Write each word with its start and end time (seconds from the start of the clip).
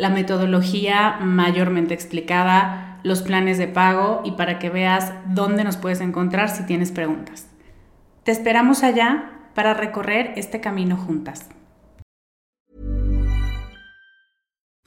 la 0.00 0.08
metodología 0.08 1.18
mayormente 1.20 1.92
explicada, 1.92 2.98
los 3.02 3.20
planes 3.20 3.58
de 3.58 3.68
pago 3.68 4.22
y 4.24 4.32
para 4.32 4.58
que 4.58 4.70
veas 4.70 5.12
dónde 5.26 5.62
nos 5.62 5.76
puedes 5.76 6.00
encontrar 6.00 6.48
si 6.48 6.64
tienes 6.64 6.90
preguntas. 6.90 7.48
Te 8.24 8.32
esperamos 8.32 8.82
allá 8.82 9.30
para 9.54 9.74
recorrer 9.74 10.32
este 10.36 10.60
camino 10.60 10.96
juntas. 10.96 11.50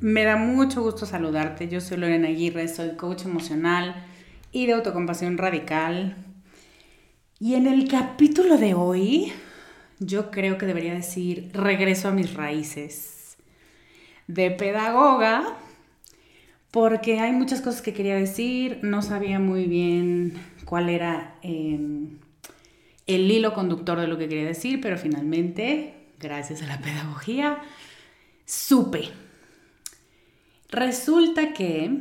Me 0.00 0.24
da 0.24 0.36
mucho 0.36 0.82
gusto 0.82 1.06
saludarte. 1.06 1.68
Yo 1.68 1.80
soy 1.80 1.98
Lorena 1.98 2.28
Aguirre, 2.28 2.68
soy 2.68 2.96
coach 2.96 3.24
emocional 3.24 3.94
y 4.52 4.66
de 4.66 4.74
autocompasión 4.74 5.38
radical. 5.38 6.16
Y 7.38 7.54
en 7.54 7.66
el 7.66 7.88
capítulo 7.88 8.56
de 8.58 8.74
hoy, 8.74 9.32
yo 9.98 10.30
creo 10.30 10.58
que 10.58 10.66
debería 10.66 10.94
decir 10.94 11.50
regreso 11.52 12.08
a 12.08 12.12
mis 12.12 12.34
raíces 12.34 13.36
de 14.26 14.50
pedagoga, 14.50 15.56
porque 16.70 17.20
hay 17.20 17.32
muchas 17.32 17.60
cosas 17.60 17.82
que 17.82 17.92
quería 17.92 18.16
decir, 18.16 18.80
no 18.82 19.02
sabía 19.02 19.38
muy 19.38 19.66
bien 19.66 20.34
cuál 20.64 20.88
era 20.88 21.36
em, 21.42 22.18
el 23.06 23.30
hilo 23.30 23.54
conductor 23.54 24.00
de 24.00 24.08
lo 24.08 24.18
que 24.18 24.28
quería 24.28 24.46
decir, 24.46 24.80
pero 24.80 24.98
finalmente, 24.98 25.94
gracias 26.18 26.62
a 26.62 26.66
la 26.66 26.80
pedagogía, 26.80 27.58
supe 28.44 29.23
Resulta 30.74 31.52
que 31.52 32.00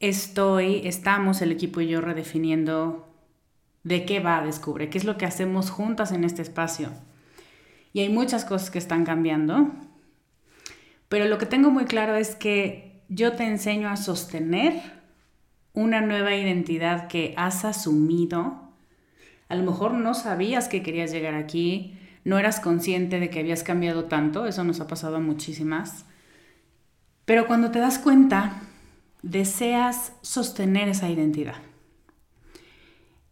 estoy, 0.00 0.86
estamos 0.86 1.40
el 1.40 1.50
equipo 1.50 1.80
y 1.80 1.88
yo 1.88 2.02
redefiniendo 2.02 3.08
de 3.84 4.04
qué 4.04 4.20
va 4.20 4.44
Descubre, 4.44 4.90
qué 4.90 4.98
es 4.98 5.04
lo 5.04 5.16
que 5.16 5.24
hacemos 5.24 5.70
juntas 5.70 6.12
en 6.12 6.22
este 6.22 6.42
espacio. 6.42 6.90
Y 7.94 8.00
hay 8.00 8.10
muchas 8.10 8.44
cosas 8.44 8.70
que 8.70 8.76
están 8.76 9.06
cambiando, 9.06 9.70
pero 11.08 11.24
lo 11.24 11.38
que 11.38 11.46
tengo 11.46 11.70
muy 11.70 11.86
claro 11.86 12.16
es 12.16 12.34
que 12.34 13.00
yo 13.08 13.32
te 13.32 13.44
enseño 13.44 13.88
a 13.88 13.96
sostener 13.96 14.74
una 15.72 16.02
nueva 16.02 16.36
identidad 16.36 17.08
que 17.08 17.32
has 17.38 17.64
asumido. 17.64 18.72
A 19.48 19.54
lo 19.54 19.62
mejor 19.62 19.94
no 19.94 20.12
sabías 20.12 20.68
que 20.68 20.82
querías 20.82 21.12
llegar 21.12 21.32
aquí, 21.32 21.98
no 22.24 22.38
eras 22.38 22.60
consciente 22.60 23.20
de 23.20 23.30
que 23.30 23.40
habías 23.40 23.62
cambiado 23.62 24.04
tanto, 24.04 24.44
eso 24.44 24.64
nos 24.64 24.80
ha 24.80 24.86
pasado 24.86 25.16
a 25.16 25.20
muchísimas. 25.20 26.04
Pero 27.26 27.46
cuando 27.46 27.70
te 27.70 27.80
das 27.80 27.98
cuenta, 27.98 28.62
deseas 29.20 30.12
sostener 30.22 30.88
esa 30.88 31.10
identidad. 31.10 31.56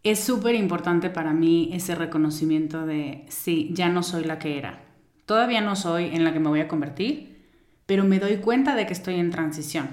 Es 0.02 0.20
súper 0.20 0.56
importante 0.56 1.08
para 1.08 1.32
mí 1.32 1.70
ese 1.72 1.94
reconocimiento 1.94 2.84
de, 2.84 3.24
sí, 3.28 3.70
ya 3.72 3.88
no 3.88 4.02
soy 4.02 4.24
la 4.24 4.38
que 4.38 4.58
era. 4.58 4.80
Todavía 5.24 5.62
no 5.62 5.76
soy 5.76 6.06
en 6.06 6.24
la 6.24 6.32
que 6.32 6.40
me 6.40 6.48
voy 6.48 6.60
a 6.60 6.68
convertir, 6.68 7.38
pero 7.86 8.04
me 8.04 8.18
doy 8.18 8.36
cuenta 8.38 8.74
de 8.74 8.86
que 8.86 8.92
estoy 8.92 9.14
en 9.14 9.30
transición. 9.30 9.88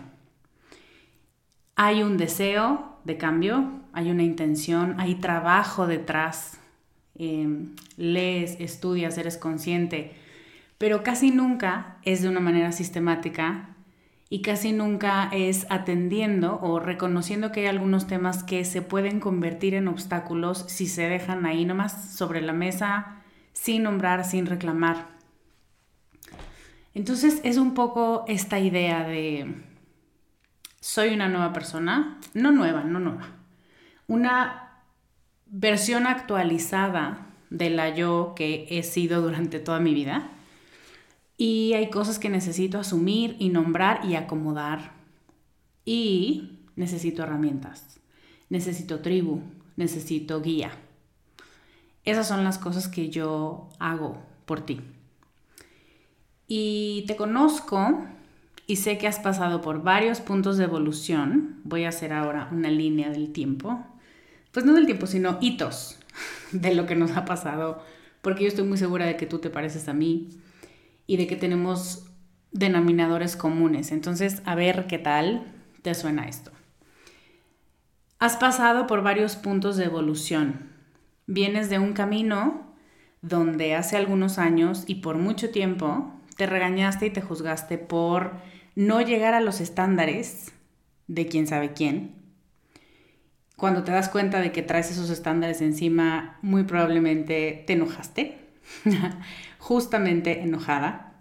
Hay 1.75 2.03
un 2.03 2.17
deseo 2.17 2.97
de 3.03 3.17
cambio, 3.17 3.81
hay 3.93 4.09
una 4.09 4.23
intención, 4.23 4.99
hay 4.99 5.15
trabajo 5.15 5.87
detrás. 5.87 6.59
Em, 7.15 7.75
lees, 7.97 8.57
estudias, 8.59 9.17
eres 9.17 9.37
consciente, 9.37 10.13
pero 10.77 11.03
casi 11.03 11.29
nunca 11.29 11.97
es 12.03 12.23
de 12.23 12.29
una 12.29 12.39
manera 12.39 12.71
sistemática 12.71 13.70
y 14.33 14.41
casi 14.41 14.71
nunca 14.71 15.29
es 15.33 15.67
atendiendo 15.69 16.57
o 16.61 16.79
reconociendo 16.79 17.51
que 17.51 17.59
hay 17.59 17.65
algunos 17.65 18.07
temas 18.07 18.43
que 18.45 18.63
se 18.63 18.81
pueden 18.81 19.19
convertir 19.19 19.73
en 19.73 19.89
obstáculos 19.89 20.63
si 20.69 20.87
se 20.87 21.09
dejan 21.09 21.45
ahí 21.45 21.65
nomás 21.65 22.15
sobre 22.15 22.39
la 22.39 22.53
mesa, 22.53 23.17
sin 23.51 23.83
nombrar, 23.83 24.23
sin 24.23 24.45
reclamar. 24.45 25.09
Entonces 26.93 27.41
es 27.43 27.57
un 27.57 27.73
poco 27.73 28.23
esta 28.25 28.57
idea 28.57 29.03
de 29.03 29.53
soy 30.79 31.13
una 31.13 31.27
nueva 31.27 31.51
persona, 31.51 32.17
no 32.33 32.53
nueva, 32.53 32.85
no 32.85 33.01
nueva, 33.01 33.27
una 34.07 34.79
versión 35.45 36.07
actualizada 36.07 37.27
de 37.49 37.69
la 37.69 37.89
yo 37.93 38.31
que 38.37 38.65
he 38.69 38.83
sido 38.83 39.21
durante 39.21 39.59
toda 39.59 39.81
mi 39.81 39.93
vida 39.93 40.31
y 41.41 41.73
hay 41.73 41.89
cosas 41.89 42.19
que 42.19 42.29
necesito 42.29 42.77
asumir 42.77 43.35
y 43.39 43.49
nombrar 43.49 44.05
y 44.05 44.13
acomodar. 44.13 44.91
Y 45.85 46.59
necesito 46.75 47.23
herramientas. 47.23 47.99
Necesito 48.49 48.99
tribu. 48.99 49.41
Necesito 49.75 50.39
guía. 50.43 50.69
Esas 52.05 52.27
son 52.27 52.43
las 52.43 52.59
cosas 52.59 52.87
que 52.87 53.09
yo 53.09 53.69
hago 53.79 54.21
por 54.45 54.61
ti. 54.61 54.81
Y 56.47 57.05
te 57.07 57.15
conozco 57.15 58.05
y 58.67 58.75
sé 58.75 58.99
que 58.99 59.07
has 59.07 59.17
pasado 59.17 59.61
por 59.61 59.81
varios 59.81 60.21
puntos 60.21 60.57
de 60.57 60.65
evolución. 60.65 61.59
Voy 61.63 61.85
a 61.85 61.89
hacer 61.89 62.13
ahora 62.13 62.49
una 62.51 62.69
línea 62.69 63.09
del 63.09 63.33
tiempo. 63.33 63.83
Pues 64.51 64.63
no 64.63 64.73
del 64.73 64.85
tiempo, 64.85 65.07
sino 65.07 65.39
hitos 65.41 65.97
de 66.51 66.75
lo 66.75 66.85
que 66.85 66.95
nos 66.95 67.17
ha 67.17 67.25
pasado, 67.25 67.83
porque 68.21 68.43
yo 68.43 68.49
estoy 68.49 68.65
muy 68.65 68.77
segura 68.77 69.07
de 69.07 69.17
que 69.17 69.25
tú 69.25 69.39
te 69.39 69.49
pareces 69.49 69.87
a 69.87 69.93
mí 69.93 70.29
y 71.11 71.17
de 71.17 71.27
que 71.27 71.35
tenemos 71.35 72.05
denominadores 72.53 73.35
comunes. 73.35 73.91
Entonces, 73.91 74.41
a 74.45 74.55
ver 74.55 74.87
qué 74.87 74.97
tal 74.97 75.43
te 75.81 75.93
suena 75.93 76.29
esto. 76.29 76.51
Has 78.17 78.37
pasado 78.37 78.87
por 78.87 79.03
varios 79.03 79.35
puntos 79.35 79.75
de 79.75 79.83
evolución. 79.83 80.69
Vienes 81.27 81.69
de 81.69 81.79
un 81.79 81.91
camino 81.91 82.73
donde 83.21 83.75
hace 83.75 83.97
algunos 83.97 84.37
años 84.37 84.85
y 84.87 84.95
por 85.01 85.17
mucho 85.17 85.49
tiempo 85.49 86.13
te 86.37 86.45
regañaste 86.45 87.07
y 87.07 87.09
te 87.09 87.19
juzgaste 87.19 87.77
por 87.77 88.31
no 88.75 89.01
llegar 89.01 89.33
a 89.33 89.41
los 89.41 89.59
estándares 89.59 90.53
de 91.07 91.25
quién 91.25 91.45
sabe 91.45 91.73
quién. 91.73 92.15
Cuando 93.57 93.83
te 93.83 93.91
das 93.91 94.07
cuenta 94.07 94.39
de 94.39 94.53
que 94.53 94.61
traes 94.61 94.89
esos 94.91 95.09
estándares 95.09 95.59
encima, 95.59 96.39
muy 96.41 96.63
probablemente 96.63 97.65
te 97.67 97.73
enojaste, 97.73 98.37
justamente 99.61 100.41
enojada. 100.41 101.13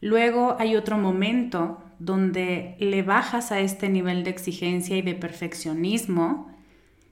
Luego 0.00 0.56
hay 0.60 0.76
otro 0.76 0.98
momento 0.98 1.82
donde 1.98 2.76
le 2.78 3.02
bajas 3.02 3.50
a 3.50 3.58
este 3.58 3.88
nivel 3.88 4.22
de 4.22 4.30
exigencia 4.30 4.96
y 4.96 5.02
de 5.02 5.14
perfeccionismo. 5.14 6.48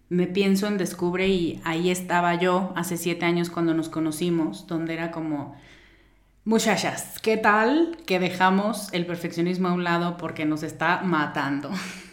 Me 0.09 0.29
pienso 0.29 0.69
en 0.69 0.79
Descubre 0.79 1.27
y 1.27 1.61
ahí 1.65 1.91
estaba 1.91 2.37
yo 2.37 2.73
hace 2.77 2.97
siete 2.97 3.27
años 3.27 3.51
cuando 3.51 3.75
nos 3.75 3.89
conocimos, 3.89 4.69
donde 4.69 4.95
era 4.95 5.11
como, 5.11 5.57
Muchachas, 6.45 7.19
¿qué 7.21 7.37
tal 7.37 7.97
que 8.07 8.21
dejamos 8.21 8.93
el 8.93 9.07
perfeccionismo 9.07 9.69
a 9.69 9.73
un 9.73 9.83
lado 9.83 10.17
porque 10.19 10.45
nos 10.45 10.63
está 10.63 11.01
matando? 11.03 11.71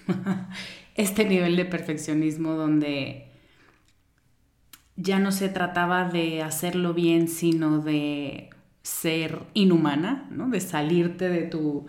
este 0.96 1.26
nivel 1.26 1.58
de 1.58 1.66
perfeccionismo 1.66 2.54
donde 2.54 3.31
ya 5.02 5.20
no 5.20 5.32
se 5.32 5.50
trataba 5.50 6.06
de 6.06 6.42
hacerlo 6.42 6.94
bien, 6.94 7.28
sino 7.28 7.80
de 7.80 8.50
ser 8.84 9.44
inhumana, 9.54 10.28
¿no? 10.32 10.50
de 10.50 10.60
salirte 10.60 11.30
de 11.30 11.44
tu 11.44 11.86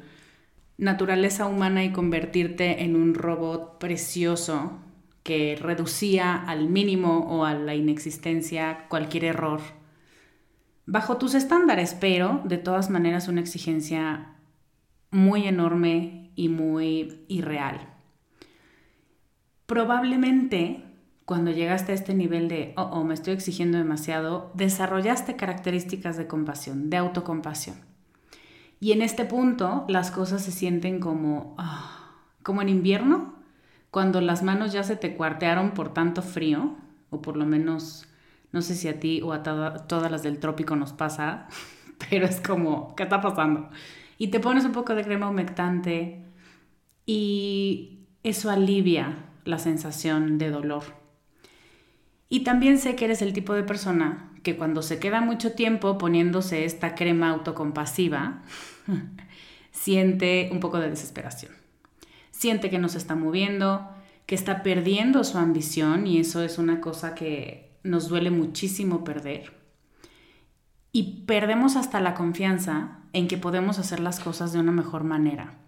naturaleza 0.79 1.47
humana 1.47 1.85
y 1.85 1.93
convertirte 1.93 2.83
en 2.83 2.97
un 2.97 3.15
robot 3.15 3.79
precioso 3.79 4.79
que 5.23 5.57
reducía 5.61 6.35
al 6.35 6.69
mínimo 6.69 7.27
o 7.29 7.45
a 7.45 7.55
la 7.55 7.75
inexistencia 7.75 8.87
cualquier 8.89 9.25
error 9.25 9.61
bajo 10.87 11.17
tus 11.17 11.35
estándares, 11.35 11.95
pero 11.95 12.41
de 12.45 12.59
todas 12.59 12.91
maneras 12.91 13.29
una 13.29 13.41
exigencia 13.41 14.35
muy 15.11 15.47
enorme 15.47 16.31
y 16.35 16.49
muy 16.49 17.25
irreal. 17.29 17.89
Probablemente 19.67 20.85
cuando 21.25 21.51
llegaste 21.51 21.93
a 21.93 21.95
este 21.95 22.15
nivel 22.15 22.49
de, 22.49 22.75
oh, 22.77 22.83
oh, 22.83 23.05
me 23.05 23.15
estoy 23.15 23.35
exigiendo 23.35 23.79
demasiado, 23.79 24.51
desarrollaste 24.55 25.37
características 25.37 26.17
de 26.17 26.27
compasión, 26.27 26.91
de 26.91 26.97
autocompasión. 26.97 27.77
Y 28.81 28.93
en 28.93 29.03
este 29.03 29.25
punto 29.25 29.85
las 29.89 30.11
cosas 30.11 30.43
se 30.43 30.51
sienten 30.51 30.99
como, 30.99 31.55
ah, 31.59 32.11
como 32.43 32.63
en 32.63 32.69
invierno, 32.69 33.35
cuando 33.91 34.21
las 34.21 34.43
manos 34.43 34.73
ya 34.73 34.83
se 34.83 34.97
te 34.97 35.15
cuartearon 35.15 35.73
por 35.73 35.95
tanto 35.95 36.23
frío, 36.23 36.77
o 37.11 37.23
por 37.23 37.37
lo 37.37 37.47
menos 37.47 38.09
no 38.51 38.61
sé 38.61 38.75
si 38.75 38.89
a 38.89 38.99
ti 38.99 39.21
o 39.23 39.33
a 39.33 39.43
todas 39.43 40.11
las 40.11 40.23
del 40.23 40.39
trópico 40.39 40.77
nos 40.77 40.93
pasa, 40.93 41.47
pero 42.11 42.27
es 42.27 42.41
como, 42.41 42.95
¿qué 42.97 43.05
está 43.05 43.21
pasando? 43.21 43.71
Y 44.19 44.29
te 44.29 44.41
pones 44.41 44.65
un 44.65 44.73
poco 44.73 44.95
de 44.95 45.05
crema 45.05 45.29
humectante 45.29 46.25
y 47.07 48.07
eso 48.23 48.51
alivia 48.51 49.25
la 49.45 49.59
sensación 49.59 50.39
de 50.39 50.51
dolor. 50.51 51.02
Y 52.33 52.45
también 52.45 52.79
sé 52.79 52.97
que 52.97 53.05
eres 53.05 53.21
el 53.21 53.35
tipo 53.35 53.53
de 53.53 53.63
persona 53.63 54.31
que 54.43 54.57
cuando 54.57 54.81
se 54.81 54.99
queda 54.99 55.21
mucho 55.21 55.53
tiempo 55.53 55.99
poniéndose 55.99 56.65
esta 56.65 56.95
crema 56.95 57.29
autocompasiva, 57.29 58.41
siente 59.71 60.49
un 60.51 60.59
poco 60.59 60.81
de 60.81 60.89
desesperación. 60.89 61.53
Siente 62.31 62.71
que 62.71 62.79
no 62.79 62.89
se 62.89 62.97
está 62.97 63.17
moviendo, 63.17 63.87
que 64.25 64.35
está 64.35 64.63
perdiendo 64.63 65.25
su 65.25 65.37
ambición 65.37 66.07
y 66.07 66.21
eso 66.21 66.43
es 66.43 66.57
una 66.57 66.81
cosa 66.81 67.15
que 67.15 67.77
nos 67.83 68.09
duele 68.09 68.31
muchísimo 68.31 69.05
perder. 69.05 69.53
Y 70.91 71.27
perdemos 71.27 71.77
hasta 71.77 72.01
la 72.01 72.15
confianza 72.15 73.01
en 73.13 73.29
que 73.29 73.37
podemos 73.37 73.79
hacer 73.79 74.01
las 74.01 74.21
cosas 74.21 74.55
de 74.55 74.59
una 74.59 74.73
mejor 74.73 75.05
manera. 75.05 75.59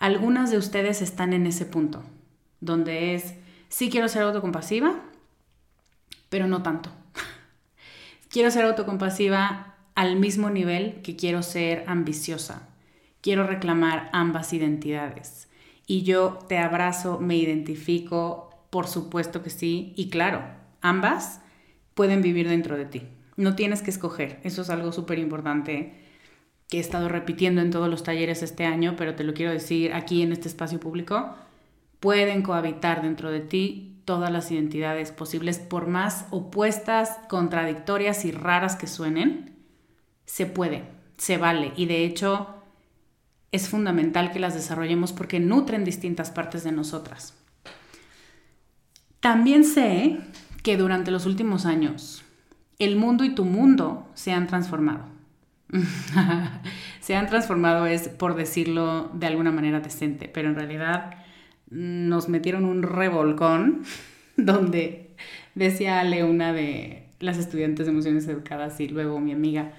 Algunas 0.00 0.50
de 0.50 0.58
ustedes 0.58 1.00
están 1.00 1.32
en 1.32 1.46
ese 1.46 1.64
punto, 1.64 2.02
donde 2.60 3.14
es, 3.14 3.36
sí 3.68 3.88
quiero 3.88 4.08
ser 4.08 4.22
autocompasiva, 4.22 5.04
pero 6.30 6.46
no 6.46 6.62
tanto. 6.62 6.90
quiero 8.30 8.50
ser 8.50 8.64
autocompasiva 8.64 9.74
al 9.94 10.16
mismo 10.16 10.48
nivel 10.48 11.02
que 11.02 11.16
quiero 11.16 11.42
ser 11.42 11.84
ambiciosa. 11.86 12.68
Quiero 13.20 13.46
reclamar 13.46 14.08
ambas 14.14 14.54
identidades. 14.54 15.48
Y 15.86 16.02
yo 16.04 16.38
te 16.48 16.56
abrazo, 16.56 17.18
me 17.20 17.36
identifico, 17.36 18.64
por 18.70 18.86
supuesto 18.86 19.42
que 19.42 19.50
sí, 19.50 19.92
y 19.96 20.08
claro, 20.08 20.42
ambas 20.80 21.42
pueden 21.94 22.22
vivir 22.22 22.48
dentro 22.48 22.78
de 22.78 22.86
ti. 22.86 23.02
No 23.36 23.56
tienes 23.56 23.82
que 23.82 23.90
escoger. 23.90 24.40
Eso 24.44 24.62
es 24.62 24.70
algo 24.70 24.92
súper 24.92 25.18
importante 25.18 25.92
que 26.68 26.78
he 26.78 26.80
estado 26.80 27.08
repitiendo 27.08 27.60
en 27.60 27.72
todos 27.72 27.90
los 27.90 28.04
talleres 28.04 28.42
este 28.42 28.64
año, 28.64 28.94
pero 28.96 29.16
te 29.16 29.24
lo 29.24 29.34
quiero 29.34 29.50
decir 29.50 29.92
aquí 29.92 30.22
en 30.22 30.32
este 30.32 30.48
espacio 30.48 30.78
público. 30.78 31.34
Pueden 31.98 32.42
cohabitar 32.42 33.02
dentro 33.02 33.30
de 33.30 33.40
ti 33.40 33.99
todas 34.10 34.32
las 34.32 34.50
identidades 34.50 35.12
posibles, 35.12 35.60
por 35.60 35.86
más 35.86 36.26
opuestas, 36.30 37.20
contradictorias 37.28 38.24
y 38.24 38.32
raras 38.32 38.74
que 38.74 38.88
suenen. 38.88 39.54
Se 40.24 40.46
puede, 40.46 40.82
se 41.16 41.38
vale. 41.38 41.72
Y 41.76 41.86
de 41.86 42.04
hecho 42.04 42.48
es 43.52 43.68
fundamental 43.68 44.32
que 44.32 44.40
las 44.40 44.54
desarrollemos 44.54 45.12
porque 45.12 45.38
nutren 45.38 45.84
distintas 45.84 46.32
partes 46.32 46.64
de 46.64 46.72
nosotras. 46.72 47.34
También 49.20 49.62
sé 49.62 50.18
que 50.64 50.76
durante 50.76 51.12
los 51.12 51.24
últimos 51.24 51.64
años 51.64 52.24
el 52.80 52.96
mundo 52.96 53.22
y 53.22 53.32
tu 53.36 53.44
mundo 53.44 54.10
se 54.14 54.32
han 54.32 54.48
transformado. 54.48 55.04
se 57.00 57.14
han 57.14 57.28
transformado 57.28 57.86
es 57.86 58.08
por 58.08 58.34
decirlo 58.34 59.08
de 59.14 59.28
alguna 59.28 59.52
manera 59.52 59.78
decente, 59.78 60.26
pero 60.26 60.48
en 60.48 60.56
realidad 60.56 61.19
nos 61.70 62.28
metieron 62.28 62.64
un 62.64 62.82
revolcón 62.82 63.82
donde 64.36 65.14
decía 65.54 66.00
Ale, 66.00 66.24
una 66.24 66.52
de 66.52 67.08
las 67.18 67.38
estudiantes 67.38 67.86
de 67.86 67.92
emociones 67.92 68.26
educadas 68.28 68.80
y 68.80 68.88
luego 68.88 69.20
mi 69.20 69.32
amiga, 69.32 69.72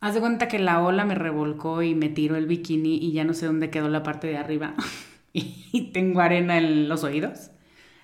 haz 0.00 0.14
de 0.14 0.20
cuenta 0.20 0.48
que 0.48 0.58
la 0.58 0.82
ola 0.82 1.04
me 1.04 1.14
revolcó 1.14 1.82
y 1.82 1.94
me 1.94 2.08
tiró 2.08 2.36
el 2.36 2.46
bikini 2.46 2.96
y 2.96 3.12
ya 3.12 3.24
no 3.24 3.34
sé 3.34 3.46
dónde 3.46 3.70
quedó 3.70 3.88
la 3.88 4.02
parte 4.02 4.26
de 4.26 4.36
arriba 4.36 4.74
y 5.32 5.90
tengo 5.92 6.20
arena 6.20 6.58
en 6.58 6.88
los 6.88 7.04
oídos. 7.04 7.50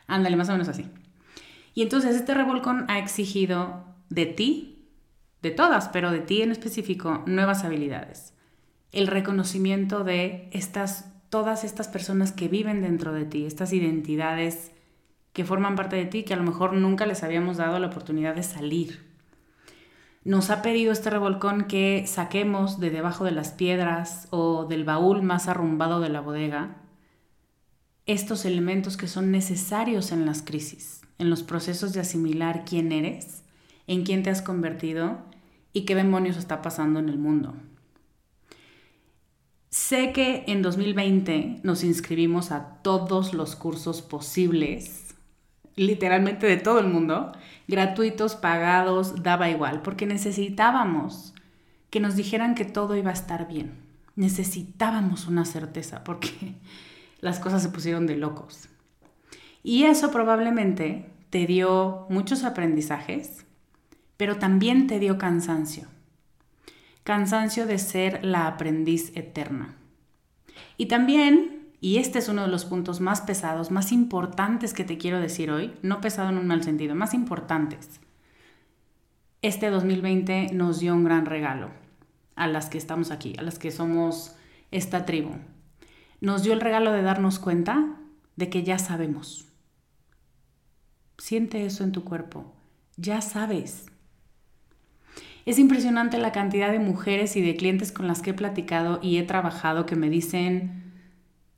Ándale, 0.06 0.36
más 0.36 0.48
o 0.48 0.52
menos 0.52 0.68
así. 0.68 0.86
Y 1.74 1.82
entonces 1.82 2.16
este 2.16 2.34
revolcón 2.34 2.86
ha 2.88 2.98
exigido 2.98 3.84
de 4.08 4.26
ti, 4.26 4.88
de 5.42 5.50
todas, 5.50 5.88
pero 5.88 6.10
de 6.10 6.20
ti 6.20 6.42
en 6.42 6.52
específico, 6.52 7.22
nuevas 7.26 7.64
habilidades. 7.64 8.32
El 8.92 9.08
reconocimiento 9.08 10.04
de 10.04 10.48
estas, 10.52 11.12
todas 11.36 11.64
estas 11.64 11.86
personas 11.86 12.32
que 12.32 12.48
viven 12.48 12.80
dentro 12.80 13.12
de 13.12 13.26
ti, 13.26 13.44
estas 13.44 13.74
identidades 13.74 14.72
que 15.34 15.44
forman 15.44 15.76
parte 15.76 15.94
de 15.94 16.06
ti, 16.06 16.22
que 16.22 16.32
a 16.32 16.38
lo 16.38 16.44
mejor 16.44 16.72
nunca 16.72 17.04
les 17.04 17.22
habíamos 17.22 17.58
dado 17.58 17.78
la 17.78 17.88
oportunidad 17.88 18.34
de 18.34 18.42
salir. 18.42 19.04
Nos 20.24 20.48
ha 20.48 20.62
pedido 20.62 20.92
este 20.92 21.10
revolcón 21.10 21.64
que 21.64 22.06
saquemos 22.06 22.80
de 22.80 22.88
debajo 22.88 23.24
de 23.26 23.32
las 23.32 23.50
piedras 23.50 24.28
o 24.30 24.64
del 24.64 24.84
baúl 24.84 25.20
más 25.20 25.46
arrumbado 25.46 26.00
de 26.00 26.08
la 26.08 26.22
bodega 26.22 26.78
estos 28.06 28.46
elementos 28.46 28.96
que 28.96 29.06
son 29.06 29.30
necesarios 29.30 30.12
en 30.12 30.24
las 30.24 30.40
crisis 30.40 31.02
en 31.18 31.28
los 31.30 31.42
procesos 31.42 31.92
de 31.92 32.00
asimilar 32.00 32.64
quién 32.64 32.92
eres, 32.92 33.42
en 33.86 34.04
quién 34.04 34.22
te 34.22 34.30
has 34.30 34.42
convertido 34.42 35.18
y 35.72 35.84
qué 35.84 35.94
demonios 35.94 36.36
está 36.36 36.62
pasando 36.62 37.00
en 37.00 37.08
el 37.08 37.18
mundo. 37.18 37.54
Sé 39.76 40.10
que 40.12 40.42
en 40.46 40.62
2020 40.62 41.60
nos 41.62 41.84
inscribimos 41.84 42.50
a 42.50 42.80
todos 42.82 43.34
los 43.34 43.56
cursos 43.56 44.00
posibles, 44.00 45.14
literalmente 45.76 46.46
de 46.46 46.56
todo 46.56 46.80
el 46.80 46.86
mundo, 46.86 47.32
gratuitos, 47.68 48.36
pagados, 48.36 49.22
daba 49.22 49.50
igual, 49.50 49.82
porque 49.82 50.06
necesitábamos 50.06 51.34
que 51.90 52.00
nos 52.00 52.16
dijeran 52.16 52.54
que 52.54 52.64
todo 52.64 52.96
iba 52.96 53.10
a 53.10 53.12
estar 53.12 53.48
bien. 53.48 53.74
Necesitábamos 54.16 55.26
una 55.26 55.44
certeza, 55.44 56.04
porque 56.04 56.54
las 57.20 57.38
cosas 57.38 57.62
se 57.62 57.68
pusieron 57.68 58.06
de 58.06 58.16
locos. 58.16 58.70
Y 59.62 59.84
eso 59.84 60.10
probablemente 60.10 61.10
te 61.28 61.46
dio 61.46 62.06
muchos 62.08 62.44
aprendizajes, 62.44 63.44
pero 64.16 64.36
también 64.38 64.86
te 64.86 64.98
dio 64.98 65.18
cansancio. 65.18 65.86
Cansancio 67.06 67.66
de 67.66 67.78
ser 67.78 68.24
la 68.24 68.48
aprendiz 68.48 69.16
eterna. 69.16 69.76
Y 70.76 70.86
también, 70.86 71.68
y 71.80 71.98
este 71.98 72.18
es 72.18 72.28
uno 72.28 72.42
de 72.42 72.48
los 72.48 72.64
puntos 72.64 73.00
más 73.00 73.20
pesados, 73.20 73.70
más 73.70 73.92
importantes 73.92 74.74
que 74.74 74.82
te 74.82 74.98
quiero 74.98 75.20
decir 75.20 75.52
hoy, 75.52 75.72
no 75.82 76.00
pesado 76.00 76.30
en 76.30 76.38
un 76.38 76.48
mal 76.48 76.64
sentido, 76.64 76.96
más 76.96 77.14
importantes. 77.14 78.00
Este 79.40 79.70
2020 79.70 80.48
nos 80.52 80.80
dio 80.80 80.94
un 80.94 81.04
gran 81.04 81.26
regalo 81.26 81.70
a 82.34 82.48
las 82.48 82.68
que 82.68 82.78
estamos 82.78 83.12
aquí, 83.12 83.36
a 83.38 83.42
las 83.42 83.60
que 83.60 83.70
somos 83.70 84.34
esta 84.72 85.06
tribu. 85.06 85.30
Nos 86.20 86.42
dio 86.42 86.54
el 86.54 86.60
regalo 86.60 86.90
de 86.90 87.02
darnos 87.02 87.38
cuenta 87.38 88.00
de 88.34 88.50
que 88.50 88.64
ya 88.64 88.80
sabemos. 88.80 89.46
Siente 91.18 91.66
eso 91.66 91.84
en 91.84 91.92
tu 91.92 92.02
cuerpo. 92.02 92.52
Ya 92.96 93.20
sabes. 93.20 93.86
Es 95.46 95.60
impresionante 95.60 96.18
la 96.18 96.32
cantidad 96.32 96.72
de 96.72 96.80
mujeres 96.80 97.36
y 97.36 97.40
de 97.40 97.54
clientes 97.54 97.92
con 97.92 98.08
las 98.08 98.20
que 98.20 98.30
he 98.30 98.34
platicado 98.34 98.98
y 99.00 99.18
he 99.18 99.22
trabajado 99.22 99.86
que 99.86 99.94
me 99.94 100.10
dicen, 100.10 100.92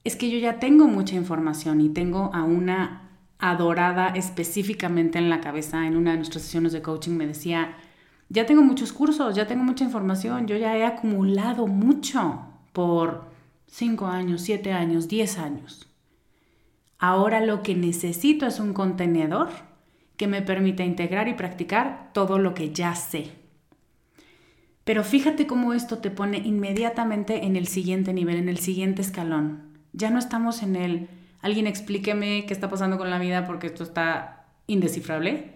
es 0.04 0.14
que 0.14 0.30
yo 0.30 0.38
ya 0.38 0.60
tengo 0.60 0.88
mucha 0.88 1.16
información 1.16 1.80
y 1.80 1.88
tengo 1.88 2.30
a 2.34 2.44
una 2.44 3.08
adorada 3.38 4.08
específicamente 4.08 5.18
en 5.18 5.30
la 5.30 5.40
cabeza 5.40 5.86
en 5.86 5.96
una 5.96 6.10
de 6.10 6.18
nuestras 6.18 6.44
sesiones 6.44 6.72
de 6.72 6.82
coaching 6.82 7.12
me 7.12 7.26
decía, 7.26 7.76
ya 8.28 8.44
tengo 8.44 8.62
muchos 8.62 8.92
cursos, 8.92 9.34
ya 9.34 9.46
tengo 9.46 9.64
mucha 9.64 9.84
información, 9.84 10.46
yo 10.46 10.58
ya 10.58 10.76
he 10.76 10.84
acumulado 10.84 11.66
mucho 11.66 12.42
por 12.74 13.30
5 13.68 14.06
años, 14.06 14.42
7 14.42 14.70
años, 14.70 15.08
10 15.08 15.38
años. 15.38 15.88
Ahora 16.98 17.40
lo 17.40 17.62
que 17.62 17.74
necesito 17.74 18.44
es 18.44 18.60
un 18.60 18.74
contenedor 18.74 19.48
que 20.18 20.26
me 20.26 20.42
permita 20.42 20.84
integrar 20.84 21.26
y 21.28 21.34
practicar 21.34 22.10
todo 22.12 22.38
lo 22.38 22.52
que 22.52 22.74
ya 22.74 22.94
sé. 22.94 23.37
Pero 24.88 25.04
fíjate 25.04 25.46
cómo 25.46 25.74
esto 25.74 25.98
te 25.98 26.10
pone 26.10 26.38
inmediatamente 26.38 27.44
en 27.44 27.56
el 27.56 27.66
siguiente 27.66 28.14
nivel, 28.14 28.36
en 28.36 28.48
el 28.48 28.56
siguiente 28.56 29.02
escalón. 29.02 29.78
Ya 29.92 30.08
no 30.08 30.18
estamos 30.18 30.62
en 30.62 30.76
el, 30.76 31.10
alguien 31.42 31.66
explíqueme 31.66 32.46
qué 32.46 32.54
está 32.54 32.70
pasando 32.70 32.96
con 32.96 33.10
la 33.10 33.18
vida 33.18 33.46
porque 33.46 33.66
esto 33.66 33.84
está 33.84 34.46
indescifrable, 34.66 35.52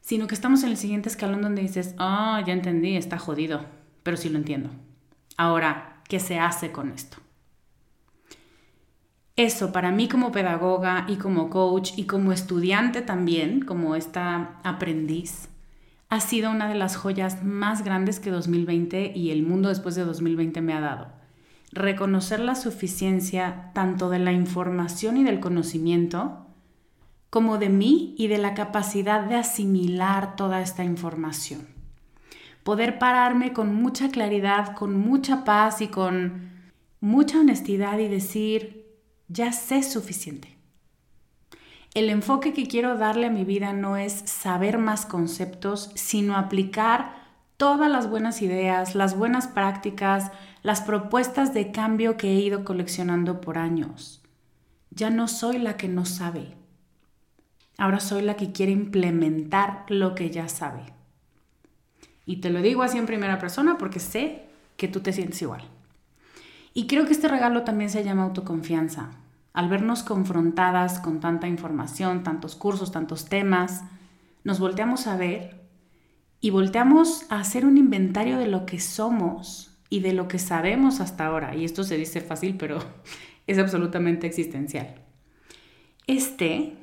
sino 0.00 0.26
que 0.26 0.34
estamos 0.34 0.64
en 0.64 0.70
el 0.70 0.78
siguiente 0.78 1.08
escalón 1.08 1.42
donde 1.42 1.62
dices, 1.62 1.94
ah, 1.98 2.42
ya 2.44 2.52
entendí, 2.52 2.96
está 2.96 3.18
jodido, 3.18 3.66
pero 4.02 4.16
sí 4.16 4.28
lo 4.28 4.38
entiendo. 4.38 4.70
Ahora, 5.36 6.02
¿qué 6.08 6.18
se 6.18 6.40
hace 6.40 6.72
con 6.72 6.90
esto? 6.90 7.18
eso 9.36 9.70
para 9.70 9.92
mí 9.92 10.08
como 10.08 10.32
pedagoga 10.32 11.06
y 11.08 11.18
como 11.18 11.50
coach 11.50 11.92
y 11.96 12.06
como 12.06 12.32
estudiante 12.32 13.00
también, 13.00 13.60
como 13.60 13.94
esta 13.94 14.58
aprendiz, 14.64 15.49
ha 16.10 16.18
sido 16.18 16.50
una 16.50 16.68
de 16.68 16.74
las 16.74 16.96
joyas 16.96 17.44
más 17.44 17.84
grandes 17.84 18.18
que 18.18 18.30
2020 18.30 19.12
y 19.14 19.30
el 19.30 19.44
mundo 19.44 19.68
después 19.68 19.94
de 19.94 20.04
2020 20.04 20.60
me 20.60 20.74
ha 20.74 20.80
dado. 20.80 21.06
Reconocer 21.72 22.40
la 22.40 22.56
suficiencia 22.56 23.70
tanto 23.74 24.10
de 24.10 24.18
la 24.18 24.32
información 24.32 25.16
y 25.16 25.22
del 25.22 25.38
conocimiento, 25.38 26.46
como 27.30 27.58
de 27.58 27.68
mí 27.68 28.16
y 28.18 28.26
de 28.26 28.38
la 28.38 28.54
capacidad 28.54 29.22
de 29.22 29.36
asimilar 29.36 30.34
toda 30.34 30.60
esta 30.62 30.82
información. 30.82 31.68
Poder 32.64 32.98
pararme 32.98 33.52
con 33.52 33.72
mucha 33.72 34.10
claridad, 34.10 34.74
con 34.74 34.98
mucha 34.98 35.44
paz 35.44 35.80
y 35.80 35.86
con 35.86 36.50
mucha 36.98 37.38
honestidad 37.38 38.00
y 38.00 38.08
decir, 38.08 38.84
ya 39.28 39.52
sé 39.52 39.84
suficiente. 39.84 40.59
El 41.92 42.08
enfoque 42.08 42.52
que 42.52 42.68
quiero 42.68 42.96
darle 42.96 43.26
a 43.26 43.30
mi 43.30 43.44
vida 43.44 43.72
no 43.72 43.96
es 43.96 44.12
saber 44.12 44.78
más 44.78 45.06
conceptos, 45.06 45.90
sino 45.96 46.36
aplicar 46.36 47.14
todas 47.56 47.90
las 47.90 48.08
buenas 48.08 48.42
ideas, 48.42 48.94
las 48.94 49.18
buenas 49.18 49.48
prácticas, 49.48 50.30
las 50.62 50.82
propuestas 50.82 51.52
de 51.52 51.72
cambio 51.72 52.16
que 52.16 52.28
he 52.28 52.40
ido 52.40 52.64
coleccionando 52.64 53.40
por 53.40 53.58
años. 53.58 54.22
Ya 54.90 55.10
no 55.10 55.26
soy 55.26 55.58
la 55.58 55.76
que 55.76 55.88
no 55.88 56.04
sabe. 56.04 56.54
Ahora 57.76 57.98
soy 57.98 58.22
la 58.22 58.36
que 58.36 58.52
quiere 58.52 58.70
implementar 58.70 59.84
lo 59.88 60.14
que 60.14 60.30
ya 60.30 60.48
sabe. 60.48 60.82
Y 62.24 62.36
te 62.36 62.50
lo 62.50 62.62
digo 62.62 62.82
así 62.82 62.98
en 62.98 63.06
primera 63.06 63.40
persona 63.40 63.78
porque 63.78 63.98
sé 63.98 64.44
que 64.76 64.86
tú 64.86 65.00
te 65.00 65.12
sientes 65.12 65.42
igual. 65.42 65.64
Y 66.72 66.86
creo 66.86 67.04
que 67.04 67.12
este 67.12 67.26
regalo 67.26 67.64
también 67.64 67.90
se 67.90 68.04
llama 68.04 68.22
autoconfianza. 68.22 69.10
Al 69.52 69.68
vernos 69.68 70.02
confrontadas 70.02 71.00
con 71.00 71.20
tanta 71.20 71.48
información, 71.48 72.22
tantos 72.22 72.54
cursos, 72.54 72.92
tantos 72.92 73.26
temas, 73.26 73.82
nos 74.44 74.60
volteamos 74.60 75.06
a 75.06 75.16
ver 75.16 75.60
y 76.40 76.50
volteamos 76.50 77.26
a 77.30 77.40
hacer 77.40 77.66
un 77.66 77.76
inventario 77.76 78.38
de 78.38 78.46
lo 78.46 78.64
que 78.64 78.80
somos 78.80 79.76
y 79.90 80.00
de 80.00 80.12
lo 80.12 80.28
que 80.28 80.38
sabemos 80.38 81.00
hasta 81.00 81.26
ahora. 81.26 81.54
Y 81.56 81.64
esto 81.64 81.84
se 81.84 81.96
dice 81.96 82.20
fácil, 82.20 82.56
pero 82.56 82.78
es 83.46 83.58
absolutamente 83.58 84.26
existencial. 84.26 84.94
Este, 86.06 86.76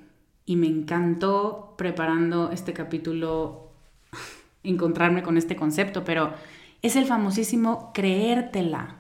y 0.46 0.56
me 0.58 0.68
encantó 0.68 1.76
preparando 1.78 2.52
este 2.52 2.74
capítulo 2.74 3.72
encontrarme 4.64 5.24
con 5.24 5.38
este 5.38 5.56
concepto, 5.56 6.04
pero 6.04 6.34
es 6.82 6.96
el 6.96 7.06
famosísimo 7.06 7.92
creértela. 7.94 8.98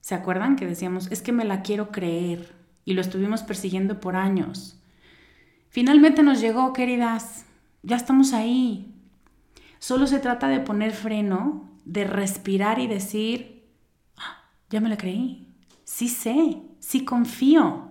¿Se 0.00 0.14
acuerdan 0.14 0.56
que 0.56 0.66
decíamos, 0.66 1.10
es 1.10 1.22
que 1.22 1.32
me 1.32 1.44
la 1.44 1.62
quiero 1.62 1.90
creer 1.90 2.57
y 2.88 2.94
lo 2.94 3.02
estuvimos 3.02 3.42
persiguiendo 3.42 4.00
por 4.00 4.16
años? 4.16 4.80
Finalmente 5.68 6.22
nos 6.22 6.40
llegó, 6.40 6.72
queridas, 6.72 7.44
ya 7.82 7.96
estamos 7.96 8.32
ahí. 8.32 8.94
Solo 9.78 10.06
se 10.06 10.20
trata 10.20 10.48
de 10.48 10.60
poner 10.60 10.92
freno, 10.92 11.68
de 11.84 12.04
respirar 12.04 12.78
y 12.78 12.86
decir, 12.86 13.68
ah, 14.16 14.42
ya 14.70 14.80
me 14.80 14.88
la 14.88 14.96
creí, 14.96 15.54
sí 15.84 16.08
sé, 16.08 16.62
sí 16.80 17.04
confío. 17.04 17.90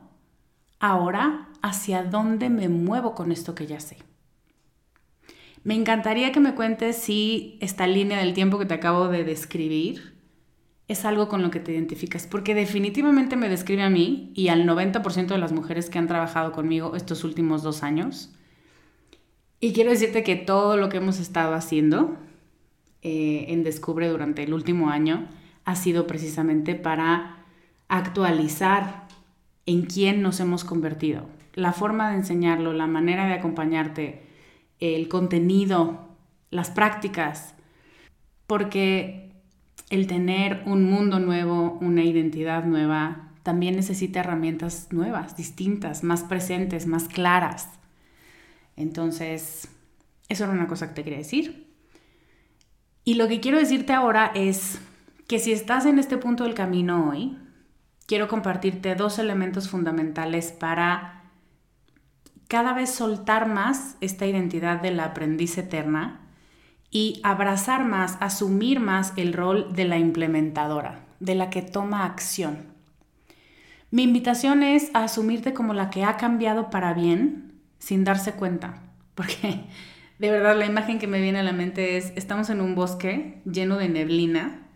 Ahora, 0.79 1.49
¿hacia 1.61 2.03
dónde 2.03 2.49
me 2.49 2.67
muevo 2.67 3.13
con 3.13 3.31
esto 3.31 3.53
que 3.53 3.67
ya 3.67 3.79
sé? 3.79 3.97
Me 5.63 5.75
encantaría 5.75 6.31
que 6.31 6.39
me 6.39 6.55
cuentes 6.55 6.97
si 6.97 7.59
esta 7.61 7.85
línea 7.85 8.17
del 8.17 8.33
tiempo 8.33 8.57
que 8.57 8.65
te 8.65 8.73
acabo 8.73 9.09
de 9.09 9.23
describir 9.23 10.16
es 10.87 11.03
algo 11.03 11.27
con 11.27 11.41
lo 11.41 11.51
que 11.51 11.59
te 11.59 11.73
identificas, 11.73 12.27
porque 12.27 12.55
definitivamente 12.55 13.35
me 13.35 13.49
describe 13.49 13.83
a 13.83 13.89
mí 13.89 14.31
y 14.33 14.47
al 14.47 14.65
90% 14.65 15.27
de 15.27 15.37
las 15.37 15.51
mujeres 15.51 15.89
que 15.89 15.99
han 15.99 16.07
trabajado 16.07 16.53
conmigo 16.53 16.95
estos 16.95 17.23
últimos 17.23 17.61
dos 17.61 17.83
años. 17.83 18.33
Y 19.59 19.73
quiero 19.73 19.89
decirte 19.89 20.23
que 20.23 20.35
todo 20.35 20.77
lo 20.77 20.87
que 20.87 20.97
hemos 20.97 21.19
estado 21.19 21.53
haciendo 21.55 22.15
eh, 23.01 23.45
en 23.49 23.63
Descubre 23.63 24.07
durante 24.07 24.43
el 24.43 24.53
último 24.53 24.89
año 24.89 25.27
ha 25.65 25.75
sido 25.75 26.07
precisamente 26.07 26.75
para 26.75 27.45
actualizar 27.89 29.07
en 29.65 29.85
quién 29.85 30.21
nos 30.21 30.39
hemos 30.39 30.63
convertido, 30.63 31.27
la 31.53 31.73
forma 31.73 32.09
de 32.09 32.17
enseñarlo, 32.17 32.71
la 32.71 32.87
manera 32.87 33.25
de 33.27 33.33
acompañarte, 33.33 34.23
el 34.79 35.09
contenido, 35.09 36.07
las 36.49 36.69
prácticas, 36.69 37.55
porque 38.45 39.26
el 39.89 40.07
tener 40.07 40.63
un 40.65 40.83
mundo 40.83 41.19
nuevo, 41.19 41.77
una 41.81 42.03
identidad 42.03 42.65
nueva, 42.65 43.29
también 43.43 43.75
necesita 43.75 44.19
herramientas 44.19 44.87
nuevas, 44.91 45.37
distintas, 45.37 46.03
más 46.03 46.23
presentes, 46.23 46.85
más 46.85 47.07
claras. 47.07 47.69
Entonces, 48.75 49.69
eso 50.27 50.43
era 50.43 50.53
una 50.53 50.67
cosa 50.67 50.89
que 50.89 50.95
te 50.95 51.03
quería 51.03 51.19
decir. 51.19 51.67
Y 53.05 53.13
lo 53.13 53.29
que 53.29 53.39
quiero 53.39 53.57
decirte 53.57 53.93
ahora 53.93 54.31
es 54.35 54.79
que 55.27 55.39
si 55.39 55.53
estás 55.53 55.85
en 55.85 55.97
este 55.97 56.17
punto 56.17 56.43
del 56.43 56.53
camino 56.53 57.09
hoy, 57.09 57.37
quiero 58.05 58.27
compartirte 58.27 58.95
dos 58.95 59.17
elementos 59.19 59.69
fundamentales 59.69 60.51
para 60.51 61.23
cada 62.49 62.73
vez 62.73 62.89
soltar 62.89 63.47
más 63.47 63.95
esta 64.01 64.25
identidad 64.25 64.81
de 64.81 64.91
la 64.91 65.05
aprendiz 65.05 65.57
eterna 65.57 66.26
y 66.89 67.19
abrazar 67.23 67.85
más, 67.85 68.17
asumir 68.21 68.79
más 68.79 69.13
el 69.17 69.33
rol 69.33 69.73
de 69.73 69.85
la 69.85 69.97
implementadora, 69.97 71.05
de 71.19 71.35
la 71.35 71.49
que 71.49 71.61
toma 71.61 72.05
acción. 72.05 72.65
Mi 73.91 74.03
invitación 74.03 74.63
es 74.63 74.91
a 74.93 75.03
asumirte 75.03 75.53
como 75.53 75.73
la 75.73 75.89
que 75.89 76.03
ha 76.03 76.17
cambiado 76.17 76.69
para 76.69 76.93
bien 76.93 77.53
sin 77.79 78.03
darse 78.03 78.33
cuenta, 78.33 78.83
porque 79.15 79.61
de 80.19 80.31
verdad 80.31 80.57
la 80.57 80.65
imagen 80.65 80.99
que 80.99 81.07
me 81.07 81.21
viene 81.21 81.39
a 81.39 81.43
la 81.43 81.53
mente 81.53 81.97
es, 81.97 82.13
estamos 82.15 82.49
en 82.49 82.61
un 82.61 82.75
bosque 82.75 83.41
lleno 83.45 83.77
de 83.77 83.89
neblina 83.89 84.67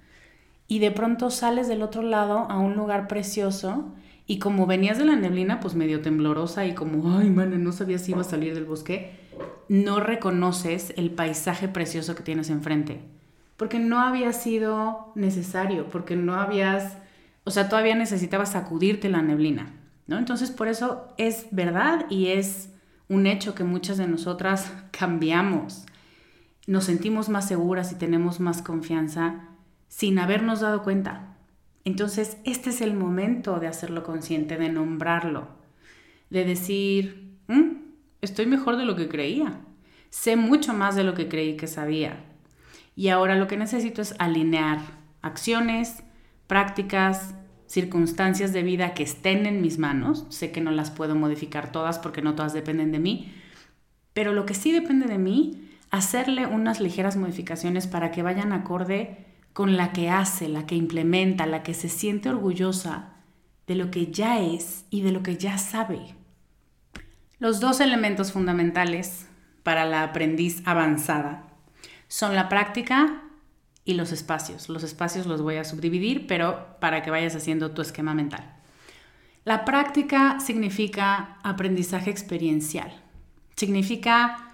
y 0.68 0.80
de 0.80 0.92
pronto 0.92 1.30
sales 1.30 1.68
del 1.68 1.82
otro 1.82 2.02
lado 2.02 2.50
a 2.50 2.60
un 2.60 2.76
lugar 2.76 3.08
precioso 3.08 3.94
y 4.28 4.40
como 4.40 4.66
venías 4.66 4.98
de 4.98 5.04
la 5.04 5.18
neblina, 5.18 5.60
pues 5.60 5.76
medio 5.76 6.02
temblorosa 6.02 6.66
y 6.66 6.74
como, 6.74 7.18
ay, 7.18 7.30
mano, 7.30 7.58
no 7.58 7.74
sabía 7.74 7.98
si 7.98 8.12
iba 8.12 8.22
a 8.22 8.24
salir 8.24 8.54
del 8.54 8.64
bosque, 8.64 9.12
no 9.70 10.00
reconoces 10.00 10.94
el 10.98 11.12
paisaje 11.12 11.68
precioso 11.68 12.16
que 12.16 12.24
tienes 12.24 12.50
enfrente. 12.50 13.02
Porque 13.58 13.80
no 13.80 14.00
había 14.00 14.34
sido 14.34 15.12
necesario, 15.16 15.88
porque 15.90 16.16
no 16.16 16.36
habías, 16.36 16.98
o 17.44 17.52
sea, 17.52 17.70
todavía 17.70 17.96
necesitabas 17.96 18.52
sacudirte 18.52 19.08
la 19.10 19.22
neblina, 19.22 19.74
¿no? 20.08 20.18
Entonces, 20.18 20.52
por 20.52 20.68
eso 20.68 21.08
es 21.18 21.48
verdad 21.52 22.06
y 22.10 22.28
es 22.28 22.70
un 23.08 23.28
hecho 23.28 23.56
que 23.56 23.64
muchas 23.64 23.98
de 23.98 24.08
nosotras 24.08 24.72
cambiamos. 24.92 25.86
Nos 26.68 26.86
sentimos 26.86 27.30
más 27.30 27.48
seguras 27.48 27.92
y 27.92 27.96
tenemos 27.96 28.40
más 28.40 28.62
confianza 28.62 29.48
sin 29.88 30.20
habernos 30.20 30.62
dado 30.62 30.84
cuenta 30.84 31.36
Entonces, 31.84 32.38
este 32.46 32.70
es 32.70 32.82
el 32.82 32.94
momento 32.94 33.60
de 33.60 33.68
hacerlo 33.68 34.04
consciente, 34.04 34.58
de 34.58 34.70
nombrarlo, 34.70 35.48
de 36.30 36.46
decir, 36.46 37.38
mm, 37.48 37.91
estoy 38.22 38.46
mejor 38.46 38.78
de 38.78 38.86
lo 38.86 38.96
que 38.96 39.10
creía, 39.10 39.62
sé 40.10 40.36
mucho 40.36 40.74
más 40.74 40.96
de 40.96 41.04
lo 41.04 41.14
que 41.14 41.28
creí 41.28 41.58
que 41.58 41.68
sabía. 41.68 42.24
Y 42.96 43.10
ahora 43.10 43.36
lo 43.36 43.48
que 43.48 43.58
necesito 43.58 44.02
es 44.02 44.16
alinear 44.20 44.80
acciones, 45.22 46.04
prácticas, 46.48 47.36
circunstancias 47.66 48.52
de 48.52 48.64
vida 48.64 48.94
que 48.94 49.04
estén 49.04 49.46
en 49.46 49.62
mis 49.62 49.78
manos. 49.78 50.26
Sé 50.30 50.52
que 50.52 50.60
no 50.60 50.72
las 50.72 50.92
puedo 50.92 51.16
modificar 51.16 51.72
todas 51.72 52.00
porque 52.00 52.22
no 52.22 52.36
todas 52.36 52.54
dependen 52.54 52.92
de 52.92 53.00
mí, 53.00 53.34
pero 54.14 54.34
lo 54.34 54.46
que 54.46 54.54
sí 54.54 54.72
depende 54.72 55.08
de 55.08 55.18
mí, 55.18 55.70
hacerle 55.90 56.46
unas 56.46 56.80
ligeras 56.82 57.16
modificaciones 57.16 57.88
para 57.88 58.12
que 58.12 58.24
vayan 58.24 58.52
acorde 58.52 59.26
con 59.54 59.78
la 59.78 59.94
que 59.94 60.10
hace, 60.10 60.50
la 60.50 60.66
que 60.66 60.76
implementa, 60.76 61.46
la 61.46 61.64
que 61.64 61.74
se 61.74 61.90
siente 61.90 62.30
orgullosa 62.30 63.14
de 63.68 63.76
lo 63.76 63.92
que 63.92 64.12
ya 64.12 64.40
es 64.40 64.86
y 64.90 65.02
de 65.02 65.12
lo 65.12 65.24
que 65.24 65.38
ya 65.38 65.58
sabe. 65.58 66.16
Los 67.42 67.60
dos 67.60 67.80
elementos 67.80 68.32
fundamentales 68.32 69.26
para 69.64 69.86
la 69.86 70.04
aprendiz 70.04 70.62
avanzada 70.68 71.48
son 72.08 72.36
la 72.36 72.50
práctica 72.50 73.24
y 73.84 73.96
los 73.96 74.12
espacios. 74.12 74.70
Los 74.70 74.84
espacios 74.84 75.26
los 75.26 75.42
voy 75.42 75.56
a 75.56 75.64
subdividir, 75.64 76.28
pero 76.28 76.78
para 76.80 77.02
que 77.02 77.10
vayas 77.10 77.36
haciendo 77.36 77.72
tu 77.72 77.82
esquema 77.82 78.14
mental. 78.14 78.54
La 79.44 79.66
práctica 79.66 80.40
significa 80.40 81.40
aprendizaje 81.42 82.12
experiencial. 82.12 82.94
Significa, 83.56 84.54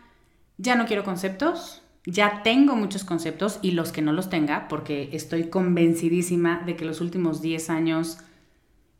ya 0.57 0.77
no 0.77 0.85
quiero 0.85 1.03
conceptos, 1.03 1.81
ya 2.05 2.41
tengo 2.41 2.77
muchos 2.77 3.03
conceptos 3.03 3.59
y 3.61 3.71
los 3.71 3.91
que 3.91 4.01
no 4.01 4.13
los 4.13 4.29
tenga, 4.29 4.69
porque 4.69 5.09
estoy 5.11 5.49
convencidísima 5.49 6.63
de 6.65 6.77
que 6.77 6.85
los 6.85 7.01
últimos 7.01 7.41
10 7.41 7.69
años 7.69 8.19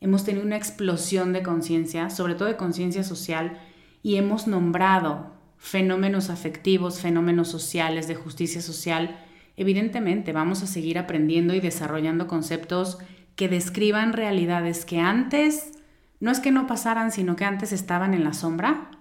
hemos 0.01 0.25
tenido 0.25 0.45
una 0.45 0.57
explosión 0.57 1.31
de 1.31 1.41
conciencia, 1.41 2.09
sobre 2.09 2.35
todo 2.35 2.49
de 2.49 2.57
conciencia 2.57 3.05
social, 3.05 3.57
y 4.07 4.15
hemos 4.15 4.47
nombrado 4.47 5.33
fenómenos 5.57 6.29
afectivos, 6.29 7.01
fenómenos 7.01 7.49
sociales, 7.49 8.07
de 8.07 8.15
justicia 8.15 8.61
social. 8.61 9.19
Evidentemente 9.57 10.31
vamos 10.31 10.63
a 10.63 10.67
seguir 10.67 10.97
aprendiendo 10.97 11.53
y 11.53 11.59
desarrollando 11.59 12.25
conceptos 12.25 12.99
que 13.35 13.49
describan 13.49 14.13
realidades 14.13 14.85
que 14.85 15.01
antes 15.01 15.73
no 16.21 16.31
es 16.31 16.39
que 16.39 16.51
no 16.51 16.67
pasaran, 16.67 17.11
sino 17.11 17.35
que 17.35 17.43
antes 17.43 17.73
estaban 17.73 18.13
en 18.13 18.23
la 18.23 18.31
sombra. 18.31 18.91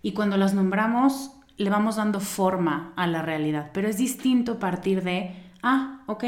Y 0.00 0.12
cuando 0.12 0.38
las 0.38 0.54
nombramos, 0.54 1.32
le 1.58 1.68
vamos 1.68 1.96
dando 1.96 2.18
forma 2.18 2.94
a 2.96 3.06
la 3.06 3.20
realidad, 3.20 3.70
pero 3.74 3.86
es 3.86 3.98
distinto 3.98 4.58
partir 4.58 5.02
de, 5.02 5.36
ah, 5.62 6.04
ok, 6.06 6.24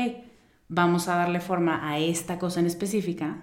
vamos 0.68 1.08
a 1.08 1.16
darle 1.16 1.40
forma 1.40 1.88
a 1.88 1.98
esta 1.98 2.38
cosa 2.38 2.60
en 2.60 2.66
específica, 2.66 3.38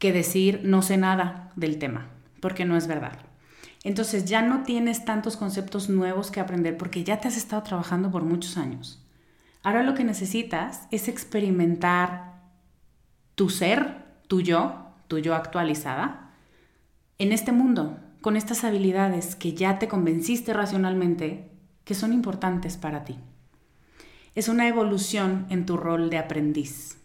que 0.00 0.12
decir 0.12 0.62
no 0.64 0.82
sé 0.82 0.96
nada 0.96 1.52
del 1.54 1.78
tema, 1.78 2.08
porque 2.40 2.64
no 2.64 2.76
es 2.76 2.88
verdad. 2.88 3.20
Entonces 3.86 4.24
ya 4.24 4.42
no 4.42 4.64
tienes 4.64 5.04
tantos 5.04 5.36
conceptos 5.36 5.88
nuevos 5.88 6.32
que 6.32 6.40
aprender 6.40 6.76
porque 6.76 7.04
ya 7.04 7.20
te 7.20 7.28
has 7.28 7.36
estado 7.36 7.62
trabajando 7.62 8.10
por 8.10 8.24
muchos 8.24 8.56
años. 8.56 9.00
Ahora 9.62 9.84
lo 9.84 9.94
que 9.94 10.02
necesitas 10.02 10.88
es 10.90 11.06
experimentar 11.06 12.42
tu 13.36 13.48
ser, 13.48 14.04
tu 14.26 14.40
yo, 14.40 14.88
tu 15.06 15.18
yo 15.18 15.36
actualizada, 15.36 16.32
en 17.18 17.30
este 17.30 17.52
mundo, 17.52 18.00
con 18.22 18.36
estas 18.36 18.64
habilidades 18.64 19.36
que 19.36 19.54
ya 19.54 19.78
te 19.78 19.86
convenciste 19.86 20.52
racionalmente 20.52 21.52
que 21.84 21.94
son 21.94 22.12
importantes 22.12 22.76
para 22.76 23.04
ti. 23.04 23.16
Es 24.34 24.48
una 24.48 24.66
evolución 24.66 25.46
en 25.48 25.64
tu 25.64 25.76
rol 25.76 26.10
de 26.10 26.18
aprendiz. 26.18 26.98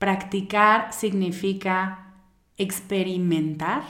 Practicar 0.00 0.92
significa 0.92 2.16
experimentar, 2.56 3.84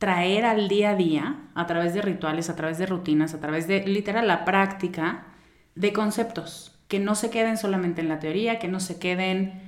traer 0.00 0.46
al 0.46 0.68
día 0.68 0.90
a 0.92 0.96
día, 0.96 1.36
a 1.54 1.66
través 1.66 1.92
de 1.92 2.00
rituales, 2.00 2.48
a 2.48 2.56
través 2.56 2.78
de 2.78 2.86
rutinas, 2.86 3.34
a 3.34 3.40
través 3.40 3.68
de 3.68 3.86
literal 3.86 4.26
la 4.26 4.46
práctica 4.46 5.26
de 5.74 5.92
conceptos, 5.92 6.80
que 6.88 6.98
no 6.98 7.14
se 7.14 7.28
queden 7.28 7.58
solamente 7.58 8.00
en 8.00 8.08
la 8.08 8.18
teoría, 8.18 8.58
que 8.58 8.66
no 8.66 8.80
se 8.80 8.98
queden 8.98 9.60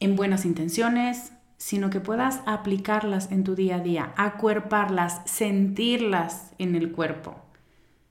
en 0.00 0.16
buenas 0.16 0.46
intenciones, 0.46 1.34
sino 1.58 1.90
que 1.90 2.00
puedas 2.00 2.40
aplicarlas 2.46 3.30
en 3.30 3.44
tu 3.44 3.54
día 3.54 3.76
a 3.76 3.80
día, 3.80 4.14
acuerparlas, 4.16 5.20
sentirlas 5.26 6.54
en 6.56 6.74
el 6.74 6.90
cuerpo, 6.90 7.36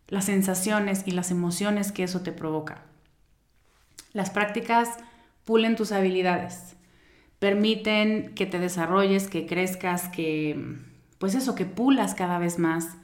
las 0.10 0.25
sensaciones 0.25 1.08
y 1.08 1.12
las 1.12 1.31
emociones 1.31 1.91
que 1.91 2.03
eso 2.03 2.21
te 2.21 2.34
provoca. 2.34 2.84
Las 4.13 4.29
prácticas 4.29 4.91
pulen 5.43 5.75
tus 5.75 5.91
habilidades, 5.91 6.75
permiten 7.39 8.36
que 8.36 8.45
te 8.45 8.60
desarrolles, 8.60 9.27
que 9.27 9.47
crezcas, 9.47 10.08
que, 10.10 10.86
pues 11.17 11.36
eso, 11.36 11.56
que 11.56 11.65
pulas 11.65 12.15
cada 12.15 12.39
vez 12.39 12.60
más 12.60 12.97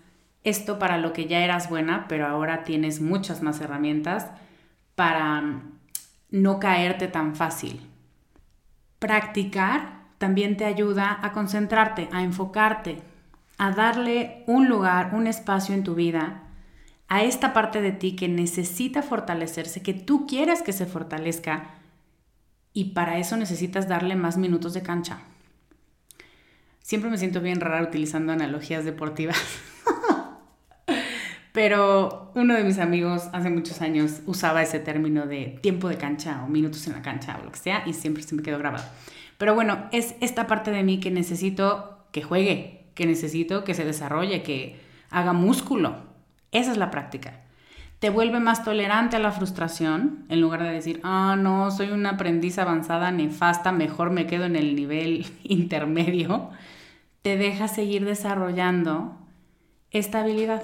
esto 0.43 0.78
para 0.78 0.97
lo 0.97 1.13
que 1.13 1.28
ya 1.28 1.39
eras 1.39 1.69
buena, 1.69 2.08
pero 2.08 2.28
ahora 2.28 2.63
tienes 2.63 3.02
muchas 3.02 3.41
más 3.41 3.62
herramientas 3.62 4.28
para 4.95 5.62
no 6.30 6.60
caerte 6.60 7.08
tan 7.08 7.36
fácil. 7.36 7.82
Practicar 8.99 10.04
también 10.17 10.58
te 10.58 10.65
ayuda 10.65 11.19
a 11.21 11.32
concentrarte, 11.32 12.10
a 12.12 12.23
enfocarte, 12.23 13.02
a 13.58 13.71
darle 13.71 14.43
un 14.47 14.67
lugar, 14.67 15.13
un 15.13 15.28
espacio 15.28 15.76
en 15.76 15.84
tu 15.84 15.95
vida 15.95 16.43
a 17.08 17.23
esta 17.23 17.54
parte 17.54 17.82
de 17.82 17.91
ti 17.91 18.15
que 18.15 18.28
necesita 18.28 19.04
fortalecerse, 19.04 19.84
que 19.84 19.93
tú 19.93 20.26
quieres 20.26 20.63
que 20.63 20.73
se 20.73 20.86
fortalezca 20.86 21.69
y 22.73 22.93
para 22.93 23.19
eso 23.19 23.38
necesitas 23.38 23.88
darle 23.88 24.15
más 24.15 24.38
minutos 24.38 24.73
de 24.73 24.82
cancha. 24.82 25.19
Siempre 26.84 27.10
me 27.10 27.17
siento 27.17 27.39
bien 27.39 27.62
rara 27.62 27.82
utilizando 27.82 28.34
analogías 28.34 28.84
deportivas. 28.84 29.41
Pero 31.54 32.34
uno 32.36 32.56
de 32.56 32.63
mis 32.65 32.78
amigos 32.78 33.30
hace 33.32 33.50
muchos 33.50 33.82
años 33.82 34.19
usaba 34.26 34.62
ese 34.62 34.80
término 34.80 35.26
de 35.26 35.60
tiempo 35.62 35.88
de 35.88 35.98
cancha 35.98 36.43
o 36.43 36.50
minutos 36.50 36.86
en 36.88 36.93
la 36.93 37.02
cancha 37.02 37.38
o 37.41 37.46
lo 37.46 37.52
que 37.54 37.60
sea 37.60 37.84
y 37.86 37.93
siempre 37.93 38.22
se 38.22 38.36
me 38.36 38.43
quedó 38.43 38.60
grabado. 38.60 38.84
Pero 39.38 39.56
bueno, 39.56 39.88
es 39.93 40.15
esta 40.19 40.46
parte 40.46 40.72
de 40.72 40.84
mí 40.84 41.00
que 41.00 41.10
necesito 41.10 42.06
que 42.12 42.22
juegue, 42.22 42.88
que 42.96 43.06
necesito 43.06 43.63
que 43.63 43.76
se 43.76 43.86
desarrolle, 43.86 44.43
que 44.43 44.78
haga 45.10 45.32
músculo. 45.32 45.96
Esa 46.52 46.72
es 46.74 46.78
la 46.78 46.91
práctica. 46.91 47.39
Te 48.00 48.10
vuelve 48.10 48.41
más 48.41 48.65
tolerante 48.65 49.15
a 49.15 49.19
la 49.19 49.32
frustración 49.32 50.26
en 50.28 50.41
lugar 50.41 50.63
de 50.63 50.72
decir, 50.72 51.00
ah, 51.04 51.38
no, 51.39 51.72
soy 51.72 51.91
una 51.91 52.12
aprendiz 52.12 52.58
avanzada, 52.58 53.12
nefasta, 53.12 53.72
mejor 53.72 54.10
me 54.10 54.28
quedo 54.28 54.43
en 54.43 54.58
el 54.58 54.76
nivel 54.76 55.26
intermedio. 55.43 56.50
Te 57.23 57.38
deja 57.38 57.67
seguir 57.67 58.05
desarrollando 58.05 59.17
esta 59.91 60.21
habilidad. 60.21 60.63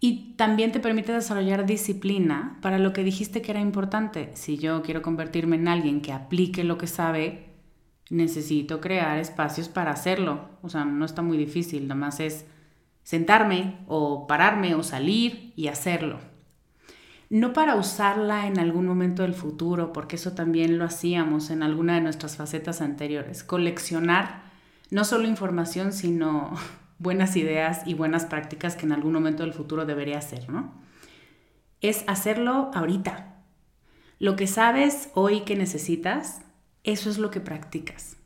Y 0.00 0.34
también 0.36 0.70
te 0.70 0.78
permite 0.78 1.12
desarrollar 1.12 1.66
disciplina 1.66 2.58
para 2.62 2.78
lo 2.78 2.92
que 2.92 3.02
dijiste 3.02 3.42
que 3.42 3.50
era 3.50 3.60
importante. 3.60 4.30
Si 4.34 4.56
yo 4.56 4.82
quiero 4.82 5.02
convertirme 5.02 5.56
en 5.56 5.66
alguien 5.66 6.00
que 6.00 6.12
aplique 6.12 6.62
lo 6.62 6.78
que 6.78 6.86
sabe, 6.86 7.48
necesito 8.08 8.80
crear 8.80 9.18
espacios 9.18 9.68
para 9.68 9.90
hacerlo. 9.90 10.48
O 10.62 10.68
sea, 10.68 10.84
no 10.84 11.04
está 11.04 11.22
muy 11.22 11.36
difícil, 11.36 11.88
nada 11.88 12.00
más 12.00 12.20
es 12.20 12.46
sentarme 13.02 13.78
o 13.88 14.28
pararme 14.28 14.76
o 14.76 14.84
salir 14.84 15.52
y 15.56 15.66
hacerlo. 15.66 16.20
No 17.30 17.52
para 17.52 17.74
usarla 17.74 18.46
en 18.46 18.60
algún 18.60 18.86
momento 18.86 19.22
del 19.22 19.34
futuro, 19.34 19.92
porque 19.92 20.14
eso 20.16 20.32
también 20.32 20.78
lo 20.78 20.84
hacíamos 20.84 21.50
en 21.50 21.64
alguna 21.64 21.96
de 21.96 22.00
nuestras 22.00 22.36
facetas 22.36 22.80
anteriores. 22.80 23.42
Coleccionar 23.42 24.47
no 24.90 25.04
solo 25.04 25.28
información, 25.28 25.92
sino 25.92 26.54
buenas 26.98 27.36
ideas 27.36 27.82
y 27.86 27.94
buenas 27.94 28.24
prácticas 28.24 28.76
que 28.76 28.86
en 28.86 28.92
algún 28.92 29.12
momento 29.12 29.42
del 29.42 29.52
futuro 29.52 29.86
debería 29.86 30.18
hacer, 30.18 30.48
¿no? 30.50 30.72
Es 31.80 32.04
hacerlo 32.06 32.70
ahorita. 32.74 33.36
Lo 34.18 34.34
que 34.34 34.48
sabes 34.48 35.10
hoy 35.14 35.42
que 35.42 35.54
necesitas, 35.54 36.40
Eso 36.88 37.10
es 37.10 37.18
lo 37.18 37.30
que 37.30 37.40
practicas. 37.40 38.16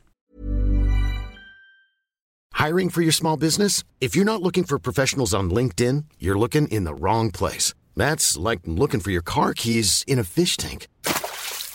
Hiring 2.53 2.89
for 2.89 3.01
your 3.01 3.11
small 3.11 3.35
business? 3.35 3.83
If 3.99 4.15
you're 4.15 4.23
not 4.23 4.41
looking 4.41 4.63
for 4.63 4.79
professionals 4.79 5.33
on 5.33 5.49
LinkedIn, 5.49 6.05
you're 6.17 6.37
looking 6.37 6.69
in 6.69 6.85
the 6.85 6.93
wrong 6.93 7.29
place. 7.29 7.73
That's 7.97 8.37
like 8.37 8.61
looking 8.65 9.01
for 9.01 9.11
your 9.11 9.21
car 9.21 9.53
keys 9.53 10.05
in 10.07 10.17
a 10.17 10.23
fish 10.23 10.55
tank. 10.55 10.87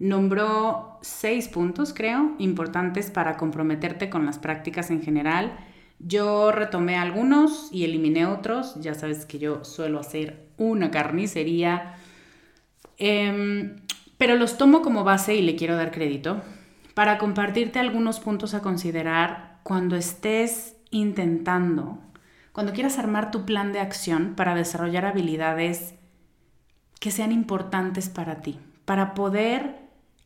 nombró 0.00 0.98
seis 1.02 1.46
puntos, 1.46 1.92
creo, 1.94 2.32
importantes 2.38 3.10
para 3.10 3.36
comprometerte 3.36 4.10
con 4.10 4.26
las 4.26 4.38
prácticas 4.38 4.90
en 4.90 5.02
general. 5.02 5.52
Yo 6.00 6.50
retomé 6.50 6.96
algunos 6.96 7.68
y 7.70 7.84
eliminé 7.84 8.26
otros. 8.26 8.74
Ya 8.80 8.94
sabes 8.94 9.26
que 9.26 9.38
yo 9.38 9.62
suelo 9.64 10.00
hacer 10.00 10.48
una 10.56 10.90
carnicería. 10.90 11.94
Em, 12.96 13.76
pero 14.16 14.36
los 14.36 14.56
tomo 14.56 14.82
como 14.82 15.04
base 15.04 15.36
y 15.36 15.42
le 15.42 15.54
quiero 15.54 15.76
dar 15.76 15.92
crédito 15.92 16.42
para 16.94 17.18
compartirte 17.18 17.78
algunos 17.78 18.20
puntos 18.20 18.54
a 18.54 18.62
considerar 18.62 19.60
cuando 19.62 19.96
estés 19.96 20.76
intentando, 20.90 21.98
cuando 22.52 22.72
quieras 22.72 22.98
armar 22.98 23.30
tu 23.30 23.44
plan 23.44 23.72
de 23.72 23.80
acción 23.80 24.34
para 24.34 24.54
desarrollar 24.54 25.04
habilidades 25.04 25.94
que 26.98 27.10
sean 27.10 27.32
importantes 27.32 28.08
para 28.08 28.42
ti, 28.42 28.58
para 28.84 29.14
poder 29.14 29.79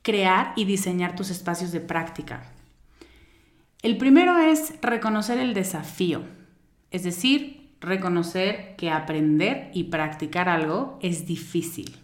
crear 0.05 0.53
y 0.55 0.67
diseñar 0.67 1.17
tus 1.17 1.31
espacios 1.31 1.73
de 1.73 1.81
práctica. 1.81 2.45
El 3.83 3.97
primero 3.97 4.39
es 4.39 4.75
reconocer 4.83 5.39
el 5.39 5.55
desafío, 5.55 6.23
es 6.91 7.03
decir, 7.03 7.71
reconocer 7.81 8.77
que 8.77 8.91
aprender 8.91 9.71
y 9.73 9.85
practicar 9.85 10.49
algo 10.49 10.99
es 11.03 11.27
difícil. 11.27 11.97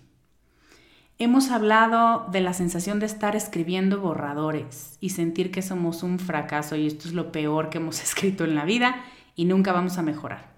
Hemos 1.19 1.51
hablado 1.51 2.27
de 2.33 2.41
la 2.41 2.55
sensación 2.55 3.01
de 3.01 3.07
estar 3.07 3.37
escribiendo 3.37 4.01
borradores 4.01 4.97
y 5.01 5.11
sentir 5.11 5.51
que 5.51 5.61
somos 5.61 6.03
un 6.03 6.19
fracaso 6.19 6.77
y 6.77 6.87
esto 6.87 7.07
es 7.07 7.13
lo 7.13 7.31
peor 7.31 7.69
que 7.69 7.79
hemos 7.79 8.03
escrito 8.03 8.45
en 8.45 8.55
la 8.55 8.65
vida 8.65 9.05
y 9.37 9.45
nunca 9.45 9.73
vamos 9.73 9.99
a 9.99 10.03
mejorar. 10.03 10.49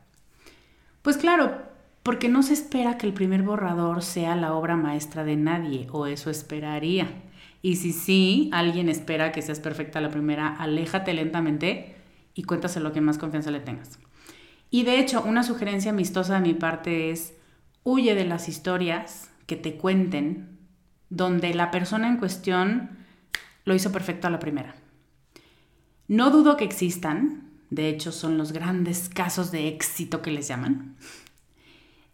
Pues 1.02 1.16
claro, 1.16 1.60
porque 2.04 2.28
no 2.28 2.44
se 2.44 2.52
espera 2.52 2.98
que 2.98 3.06
el 3.08 3.12
primer 3.12 3.42
borrador 3.42 4.04
sea 4.04 4.36
la 4.36 4.54
obra 4.54 4.76
maestra 4.76 5.24
de 5.24 5.34
nadie, 5.34 5.88
o 5.90 6.06
eso 6.06 6.30
esperaría. 6.30 7.08
Y 7.62 7.76
si 7.76 7.92
sí, 7.92 8.50
alguien 8.52 8.88
espera 8.88 9.30
que 9.30 9.40
seas 9.40 9.60
perfecta 9.60 10.00
la 10.00 10.10
primera, 10.10 10.48
aléjate 10.56 11.14
lentamente 11.14 11.94
y 12.34 12.42
cuéntaselo 12.42 12.92
que 12.92 13.00
más 13.00 13.18
confianza 13.18 13.52
le 13.52 13.60
tengas. 13.60 14.00
Y 14.68 14.82
de 14.82 14.98
hecho, 14.98 15.22
una 15.22 15.44
sugerencia 15.44 15.92
amistosa 15.92 16.34
de 16.34 16.40
mi 16.40 16.54
parte 16.54 17.10
es, 17.10 17.34
huye 17.84 18.14
de 18.14 18.24
las 18.24 18.48
historias 18.48 19.30
que 19.46 19.56
te 19.56 19.76
cuenten 19.76 20.58
donde 21.08 21.54
la 21.54 21.70
persona 21.70 22.08
en 22.08 22.16
cuestión 22.16 22.90
lo 23.64 23.74
hizo 23.74 23.92
perfecto 23.92 24.26
a 24.26 24.30
la 24.30 24.38
primera. 24.38 24.74
No 26.08 26.30
dudo 26.30 26.56
que 26.56 26.64
existan, 26.64 27.50
de 27.70 27.88
hecho 27.88 28.12
son 28.12 28.38
los 28.38 28.52
grandes 28.52 29.08
casos 29.08 29.52
de 29.52 29.68
éxito 29.68 30.20
que 30.20 30.30
les 30.30 30.48
llaman. 30.48 30.96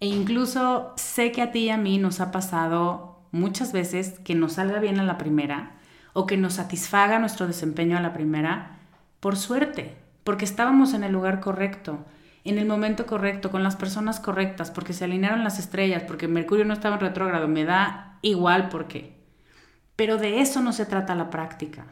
E 0.01 0.07
incluso 0.07 0.93
sé 0.97 1.33
que 1.33 1.43
a 1.43 1.53
ti 1.53 1.61
y 1.61 1.71
a 1.71 1.77
mí 1.77 1.99
nos 1.99 2.21
ha 2.21 2.31
pasado 2.31 3.08
muchas 3.33 3.73
veces 3.73 4.19
que 4.25 4.35
nos 4.35 4.55
salga 4.55 4.81
bien 4.81 5.01
a 5.01 5.05
la 5.05 5.19
primera 5.19 5.73
o 6.13 6.27
que 6.27 6.37
nos 6.37 6.55
satisfaga 6.55 7.19
nuestro 7.19 7.47
desempeño 7.47 7.97
a 7.97 8.01
la 8.01 8.13
primera 8.13 8.79
por 9.21 9.37
suerte, 9.37 9.97
porque 10.25 10.45
estábamos 10.45 10.95
en 10.95 11.05
el 11.05 11.13
lugar 11.13 11.41
correcto, 11.41 12.05
en 12.45 12.59
el 12.59 12.67
momento 12.67 13.07
correcto, 13.07 13.51
con 13.51 13.63
las 13.63 13.77
personas 13.77 14.21
correctas, 14.21 14.71
porque 14.71 14.93
se 14.93 15.05
alinearon 15.05 15.45
las 15.45 15.59
estrellas, 15.59 16.05
porque 16.07 16.29
Mercurio 16.29 16.65
no 16.65 16.73
estaba 16.73 16.97
en 16.97 17.03
retrógrado, 17.03 17.49
me 17.49 17.65
da 17.65 18.19
igual 18.23 18.69
por 18.69 18.87
qué. 18.87 19.17
Pero 19.97 20.17
de 20.17 20.41
eso 20.41 20.61
no 20.61 20.73
se 20.73 20.87
trata 20.87 21.15
la 21.15 21.31
práctica. 21.31 21.87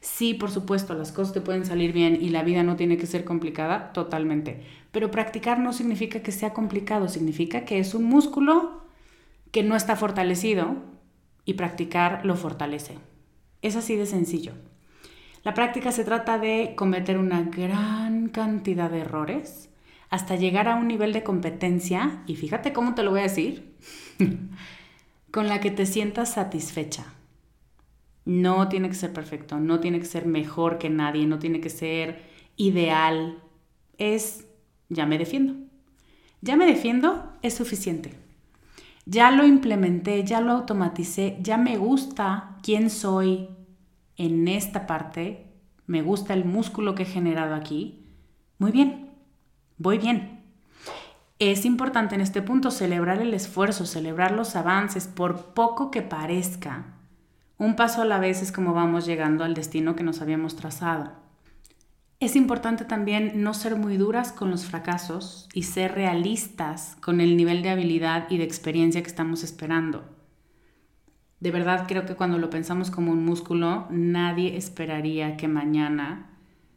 Sí, 0.00 0.34
por 0.34 0.50
supuesto, 0.50 0.94
las 0.94 1.12
cosas 1.12 1.32
te 1.32 1.40
pueden 1.40 1.64
salir 1.64 1.92
bien 1.92 2.18
y 2.20 2.30
la 2.30 2.42
vida 2.42 2.62
no 2.62 2.76
tiene 2.76 2.96
que 2.96 3.06
ser 3.06 3.24
complicada, 3.24 3.92
totalmente. 3.92 4.64
Pero 4.90 5.10
practicar 5.10 5.58
no 5.58 5.72
significa 5.72 6.20
que 6.20 6.32
sea 6.32 6.52
complicado, 6.52 7.08
significa 7.08 7.64
que 7.64 7.78
es 7.78 7.94
un 7.94 8.04
músculo 8.04 8.81
que 9.52 9.62
no 9.62 9.76
está 9.76 9.94
fortalecido 9.94 10.76
y 11.44 11.54
practicar 11.54 12.24
lo 12.24 12.36
fortalece. 12.36 12.98
Es 13.60 13.76
así 13.76 13.94
de 13.94 14.06
sencillo. 14.06 14.54
La 15.44 15.54
práctica 15.54 15.92
se 15.92 16.04
trata 16.04 16.38
de 16.38 16.74
cometer 16.74 17.18
una 17.18 17.42
gran 17.42 18.28
cantidad 18.28 18.90
de 18.90 19.00
errores 19.00 19.68
hasta 20.08 20.36
llegar 20.36 20.68
a 20.68 20.76
un 20.76 20.88
nivel 20.88 21.12
de 21.12 21.22
competencia, 21.22 22.22
y 22.26 22.36
fíjate 22.36 22.72
cómo 22.72 22.94
te 22.94 23.02
lo 23.02 23.12
voy 23.12 23.20
a 23.20 23.24
decir, 23.24 23.74
con 25.30 25.48
la 25.48 25.60
que 25.60 25.70
te 25.70 25.86
sientas 25.86 26.34
satisfecha. 26.34 27.14
No 28.24 28.68
tiene 28.68 28.88
que 28.88 28.94
ser 28.94 29.12
perfecto, 29.12 29.58
no 29.58 29.80
tiene 29.80 29.98
que 29.98 30.04
ser 30.04 30.26
mejor 30.26 30.78
que 30.78 30.90
nadie, 30.90 31.26
no 31.26 31.38
tiene 31.38 31.60
que 31.60 31.70
ser 31.70 32.22
ideal. 32.56 33.42
Es, 33.98 34.46
ya 34.90 35.06
me 35.06 35.18
defiendo. 35.18 35.54
Ya 36.40 36.56
me 36.56 36.66
defiendo 36.66 37.32
es 37.42 37.54
suficiente 37.54 38.21
ya 39.04 39.30
lo 39.30 39.44
implementé, 39.44 40.24
ya 40.24 40.40
lo 40.40 40.52
automaticé, 40.52 41.38
ya 41.40 41.56
me 41.56 41.76
gusta 41.76 42.56
quién 42.62 42.90
soy 42.90 43.48
en 44.16 44.48
esta 44.48 44.86
parte, 44.86 45.46
me 45.86 46.02
gusta 46.02 46.34
el 46.34 46.44
músculo 46.44 46.94
que 46.94 47.02
he 47.02 47.06
generado 47.06 47.54
aquí, 47.54 48.06
muy 48.58 48.70
bien, 48.70 49.10
voy 49.78 49.98
bien. 49.98 50.40
Es 51.38 51.64
importante 51.64 52.14
en 52.14 52.20
este 52.20 52.40
punto 52.40 52.70
celebrar 52.70 53.20
el 53.20 53.34
esfuerzo, 53.34 53.84
celebrar 53.84 54.30
los 54.30 54.54
avances, 54.54 55.08
por 55.08 55.54
poco 55.54 55.90
que 55.90 56.00
parezca. 56.00 56.94
Un 57.58 57.74
paso 57.74 58.02
a 58.02 58.04
la 58.04 58.18
vez 58.18 58.42
es 58.42 58.52
como 58.52 58.74
vamos 58.74 59.06
llegando 59.06 59.42
al 59.42 59.54
destino 59.54 59.96
que 59.96 60.04
nos 60.04 60.22
habíamos 60.22 60.54
trazado. 60.54 61.10
Es 62.22 62.36
importante 62.36 62.84
también 62.84 63.42
no 63.42 63.52
ser 63.52 63.74
muy 63.74 63.96
duras 63.96 64.30
con 64.30 64.48
los 64.48 64.64
fracasos 64.64 65.48
y 65.54 65.64
ser 65.64 65.96
realistas 65.96 66.96
con 67.00 67.20
el 67.20 67.36
nivel 67.36 67.62
de 67.62 67.70
habilidad 67.70 68.30
y 68.30 68.38
de 68.38 68.44
experiencia 68.44 69.02
que 69.02 69.08
estamos 69.08 69.42
esperando. 69.42 70.04
De 71.40 71.50
verdad 71.50 71.86
creo 71.88 72.06
que 72.06 72.14
cuando 72.14 72.38
lo 72.38 72.48
pensamos 72.48 72.92
como 72.92 73.10
un 73.10 73.24
músculo, 73.24 73.88
nadie 73.90 74.56
esperaría 74.56 75.36
que 75.36 75.48
mañana 75.48 76.30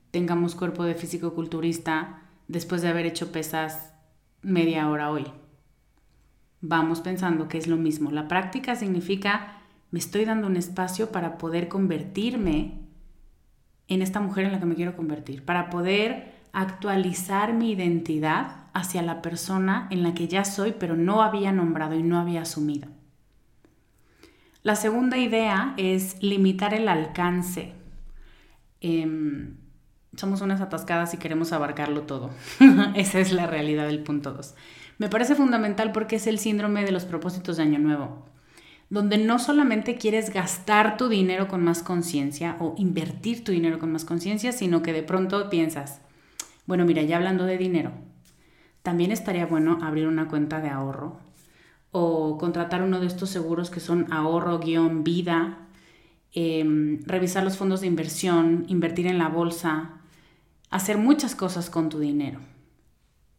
tengamos 0.10 0.56
cuerpo 0.56 0.84
de 0.84 0.96
físico-culturista 0.96 2.24
después 2.48 2.82
de 2.82 2.88
haber 2.88 3.06
hecho 3.06 3.32
pesas 3.32 3.94
media 4.42 4.90
hora 4.90 5.12
hoy. 5.12 5.28
Vamos 6.62 7.02
pensando 7.02 7.48
que 7.48 7.60
es 7.60 7.68
lo 7.68 7.78
mismo. 7.78 8.10
La 8.10 8.28
práctica 8.28 8.76
significa 8.76 9.60
me 9.92 10.00
estoy 10.00 10.26
dando 10.26 10.48
un 10.48 10.58
espacio 10.58 11.12
para 11.12 11.38
poder 11.38 11.68
convertirme 11.68 12.85
en 13.88 14.02
esta 14.02 14.20
mujer 14.20 14.46
en 14.46 14.52
la 14.52 14.60
que 14.60 14.66
me 14.66 14.76
quiero 14.76 14.96
convertir, 14.96 15.44
para 15.44 15.70
poder 15.70 16.34
actualizar 16.54 17.54
mi 17.54 17.72
identidad 17.72 18.68
hacia 18.74 19.02
la 19.02 19.22
persona 19.22 19.88
en 19.92 20.04
la 20.04 20.14
que 20.14 20.28
ya 20.28 20.46
soy, 20.46 20.74
pero 20.78 20.96
no 20.96 21.22
había 21.22 21.52
nombrado 21.52 21.96
y 21.96 22.04
no 22.04 22.20
había 22.20 22.42
asumido. 22.42 22.88
La 24.64 24.76
segunda 24.76 25.18
idea 25.18 25.74
es 25.78 26.22
limitar 26.24 26.74
el 26.74 26.88
alcance. 26.88 27.74
Em, 28.82 29.58
somos 30.16 30.42
unas 30.42 30.62
atascadas 30.62 31.14
y 31.14 31.18
queremos 31.18 31.54
abarcarlo 31.54 32.04
todo. 32.04 32.32
Esa 32.96 33.20
es 33.20 33.32
la 33.32 33.48
realidad 33.48 33.86
del 33.86 34.02
punto 34.02 34.34
2. 34.34 34.56
Me 34.98 35.10
parece 35.10 35.36
fundamental 35.36 35.92
porque 35.92 36.16
es 36.16 36.26
el 36.26 36.40
síndrome 36.40 36.84
de 36.84 36.92
los 36.92 37.06
propósitos 37.06 37.58
de 37.58 37.64
Año 37.64 37.80
Nuevo 37.80 38.26
donde 38.90 39.18
no 39.18 39.40
solamente 39.40 39.98
quieres 39.98 40.32
gastar 40.32 40.98
tu 40.98 41.10
dinero 41.10 41.48
con 41.48 41.64
más 41.64 41.82
conciencia 41.82 42.56
o 42.60 42.76
invertir 42.78 43.44
tu 43.44 43.52
dinero 43.52 43.80
con 43.80 43.92
más 43.92 44.06
conciencia, 44.06 44.52
sino 44.52 44.82
que 44.82 44.94
de 44.94 45.04
pronto 45.04 45.50
piensas, 45.50 46.02
bueno, 46.66 46.86
mira, 46.86 47.02
ya 47.02 47.18
hablando 47.18 47.46
de 47.46 47.58
dinero, 47.58 47.92
también 48.84 49.12
estaría 49.12 49.46
bueno 49.46 49.80
abrir 49.82 50.08
una 50.08 50.28
cuenta 50.28 50.62
de 50.62 50.70
ahorro 50.70 51.20
o 51.92 52.38
contratar 52.38 52.84
uno 52.84 53.00
de 53.00 53.08
estos 53.08 53.30
seguros 53.30 53.70
que 53.70 53.80
son 53.80 54.12
ahorro-vida, 54.12 55.60
em, 56.34 57.02
revisar 57.06 57.44
los 57.44 57.58
fondos 57.58 57.82
de 57.82 57.88
inversión, 57.88 58.66
invertir 58.68 59.08
en 59.08 59.18
la 59.18 59.30
bolsa, 59.30 60.02
hacer 60.70 60.98
muchas 60.98 61.36
cosas 61.36 61.70
con 61.70 61.90
tu 61.90 62.00
dinero. 62.00 62.40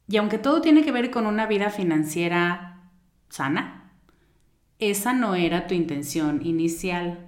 Y 0.08 0.16
aunque 0.16 0.38
todo 0.38 0.60
tiene 0.62 0.84
que 0.84 0.92
ver 0.92 1.10
con 1.10 1.26
una 1.26 1.46
vida 1.46 1.70
financiera 1.70 2.90
sana, 3.28 3.75
esa 4.78 5.12
no 5.12 5.34
era 5.34 5.66
tu 5.66 5.74
intención 5.74 6.44
inicial. 6.44 7.18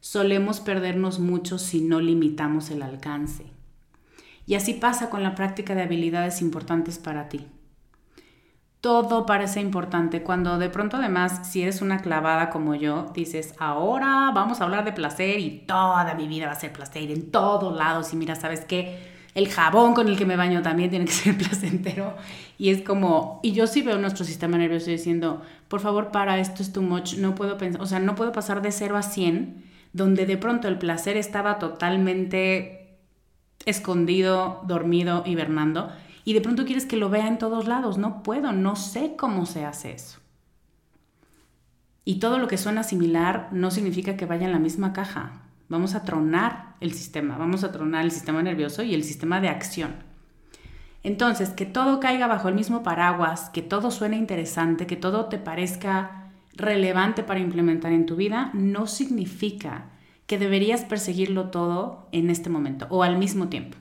Solemos 0.00 0.60
perdernos 0.60 1.20
mucho 1.20 1.58
si 1.58 1.80
no 1.80 2.00
limitamos 2.00 2.70
el 2.70 2.82
alcance. 2.82 3.46
Y 4.46 4.54
así 4.54 4.74
pasa 4.74 5.10
con 5.10 5.22
la 5.22 5.34
práctica 5.34 5.74
de 5.74 5.82
habilidades 5.82 6.40
importantes 6.40 6.98
para 6.98 7.28
ti. 7.28 7.46
Todo 8.80 9.26
parece 9.26 9.60
importante 9.60 10.22
cuando 10.22 10.56
de 10.56 10.70
pronto 10.70 10.98
además, 10.98 11.48
si 11.50 11.62
eres 11.62 11.82
una 11.82 11.98
clavada 11.98 12.48
como 12.48 12.76
yo, 12.76 13.10
dices, 13.12 13.54
ahora 13.58 14.30
vamos 14.32 14.60
a 14.60 14.64
hablar 14.64 14.84
de 14.84 14.92
placer 14.92 15.40
y 15.40 15.64
toda 15.66 16.14
mi 16.14 16.28
vida 16.28 16.46
va 16.46 16.52
a 16.52 16.60
ser 16.60 16.72
placer 16.72 17.10
en 17.10 17.30
todos 17.30 17.76
lados. 17.76 18.12
Y 18.12 18.16
mira, 18.16 18.36
¿sabes 18.36 18.64
qué? 18.64 19.17
El 19.34 19.48
jabón 19.48 19.94
con 19.94 20.08
el 20.08 20.16
que 20.16 20.26
me 20.26 20.36
baño 20.36 20.62
también 20.62 20.90
tiene 20.90 21.04
que 21.04 21.12
ser 21.12 21.36
placentero. 21.38 22.14
Y 22.58 22.70
es 22.70 22.82
como, 22.82 23.40
y 23.42 23.52
yo 23.52 23.66
sí 23.66 23.82
veo 23.82 23.98
nuestro 23.98 24.24
sistema 24.24 24.58
nervioso 24.58 24.90
diciendo, 24.90 25.42
por 25.68 25.80
favor, 25.80 26.10
para, 26.10 26.38
esto 26.38 26.62
es 26.62 26.72
too 26.72 26.82
much, 26.82 27.14
no 27.14 27.34
puedo 27.34 27.56
pensar, 27.58 27.80
o 27.80 27.86
sea, 27.86 28.00
no 28.00 28.14
puedo 28.14 28.32
pasar 28.32 28.62
de 28.62 28.72
0 28.72 28.96
a 28.96 29.02
100, 29.02 29.64
donde 29.92 30.26
de 30.26 30.36
pronto 30.36 30.68
el 30.68 30.78
placer 30.78 31.16
estaba 31.16 31.58
totalmente 31.58 32.98
escondido, 33.64 34.62
dormido, 34.66 35.22
hibernando, 35.26 35.90
y 36.24 36.34
de 36.34 36.40
pronto 36.40 36.64
quieres 36.64 36.84
que 36.84 36.96
lo 36.96 37.08
vea 37.08 37.26
en 37.26 37.38
todos 37.38 37.66
lados. 37.66 37.96
No 37.96 38.22
puedo, 38.22 38.52
no 38.52 38.76
sé 38.76 39.14
cómo 39.16 39.46
se 39.46 39.64
hace 39.64 39.92
eso. 39.92 40.18
Y 42.04 42.18
todo 42.18 42.38
lo 42.38 42.48
que 42.48 42.58
suena 42.58 42.82
similar 42.82 43.48
no 43.52 43.70
significa 43.70 44.16
que 44.16 44.26
vaya 44.26 44.46
en 44.46 44.52
la 44.52 44.58
misma 44.58 44.92
caja. 44.92 45.42
Vamos 45.68 45.94
a 45.94 46.02
tronar 46.04 46.74
el 46.80 46.92
sistema, 46.92 47.36
vamos 47.36 47.64
a 47.64 47.72
tronar 47.72 48.04
el 48.04 48.10
sistema 48.10 48.42
nervioso 48.42 48.82
y 48.82 48.94
el 48.94 49.04
sistema 49.04 49.40
de 49.40 49.48
acción. 49.48 49.94
Entonces, 51.02 51.50
que 51.50 51.66
todo 51.66 52.00
caiga 52.00 52.26
bajo 52.26 52.48
el 52.48 52.54
mismo 52.54 52.82
paraguas, 52.82 53.50
que 53.50 53.62
todo 53.62 53.90
suene 53.90 54.16
interesante, 54.16 54.86
que 54.86 54.96
todo 54.96 55.26
te 55.26 55.38
parezca 55.38 56.30
relevante 56.54 57.22
para 57.22 57.40
implementar 57.40 57.92
en 57.92 58.06
tu 58.06 58.16
vida, 58.16 58.50
no 58.52 58.86
significa 58.86 59.90
que 60.26 60.38
deberías 60.38 60.84
perseguirlo 60.84 61.50
todo 61.50 62.08
en 62.12 62.30
este 62.30 62.50
momento 62.50 62.86
o 62.90 63.02
al 63.02 63.16
mismo 63.16 63.48
tiempo. 63.48 63.78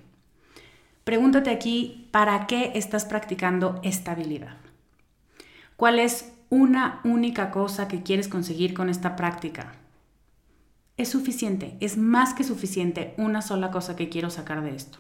Pregúntate 1.04 1.50
aquí, 1.50 2.10
¿para 2.12 2.47
qué 2.47 2.73
estás 2.76 3.06
practicando 3.06 3.80
estabilidad? 3.84 4.58
¿Cuál 5.76 6.00
es 6.00 6.34
una 6.50 7.02
única 7.04 7.52
cosa 7.52 7.88
que 7.88 8.04
quieres 8.04 8.28
conseguir 8.28 8.73
con 8.73 8.89
esta 8.89 9.15
práctica. 9.15 9.73
Es 10.97 11.10
suficiente, 11.10 11.77
es 11.79 11.97
más 11.97 12.33
que 12.33 12.43
suficiente 12.43 13.13
una 13.17 13.41
sola 13.41 13.71
cosa 13.71 13.95
que 13.95 14.10
quiero 14.10 14.31
sacar 14.31 14.63
de 14.63 14.75
esto. 14.75 14.97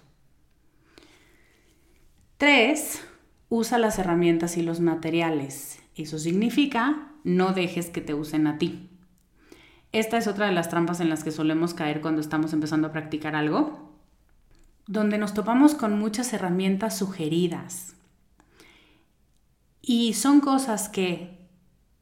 Tres, 2.37 3.01
usa 3.49 3.79
las 3.79 3.97
herramientas 3.97 4.57
y 4.57 4.61
los 4.61 4.79
materiales. 4.79 5.79
Eso 5.95 6.19
significa 6.19 7.11
no 7.23 7.51
dejes 7.53 7.89
que 7.89 8.01
te 8.01 8.13
usen 8.13 8.45
a 8.45 8.59
ti. 8.59 8.91
Esta 9.91 10.17
es 10.17 10.27
otra 10.27 10.45
de 10.45 10.51
las 10.51 10.69
trampas 10.69 10.99
en 10.99 11.09
las 11.09 11.23
que 11.23 11.31
solemos 11.31 11.73
caer 11.73 12.01
cuando 12.01 12.21
estamos 12.21 12.53
empezando 12.53 12.89
a 12.89 12.91
practicar 12.91 13.35
algo, 13.35 13.95
donde 14.85 15.17
nos 15.17 15.33
topamos 15.33 15.73
con 15.73 15.97
muchas 15.97 16.31
herramientas 16.33 16.97
sugeridas. 16.97 17.95
Y 19.81 20.13
son 20.13 20.41
cosas 20.41 20.89
que 20.89 21.36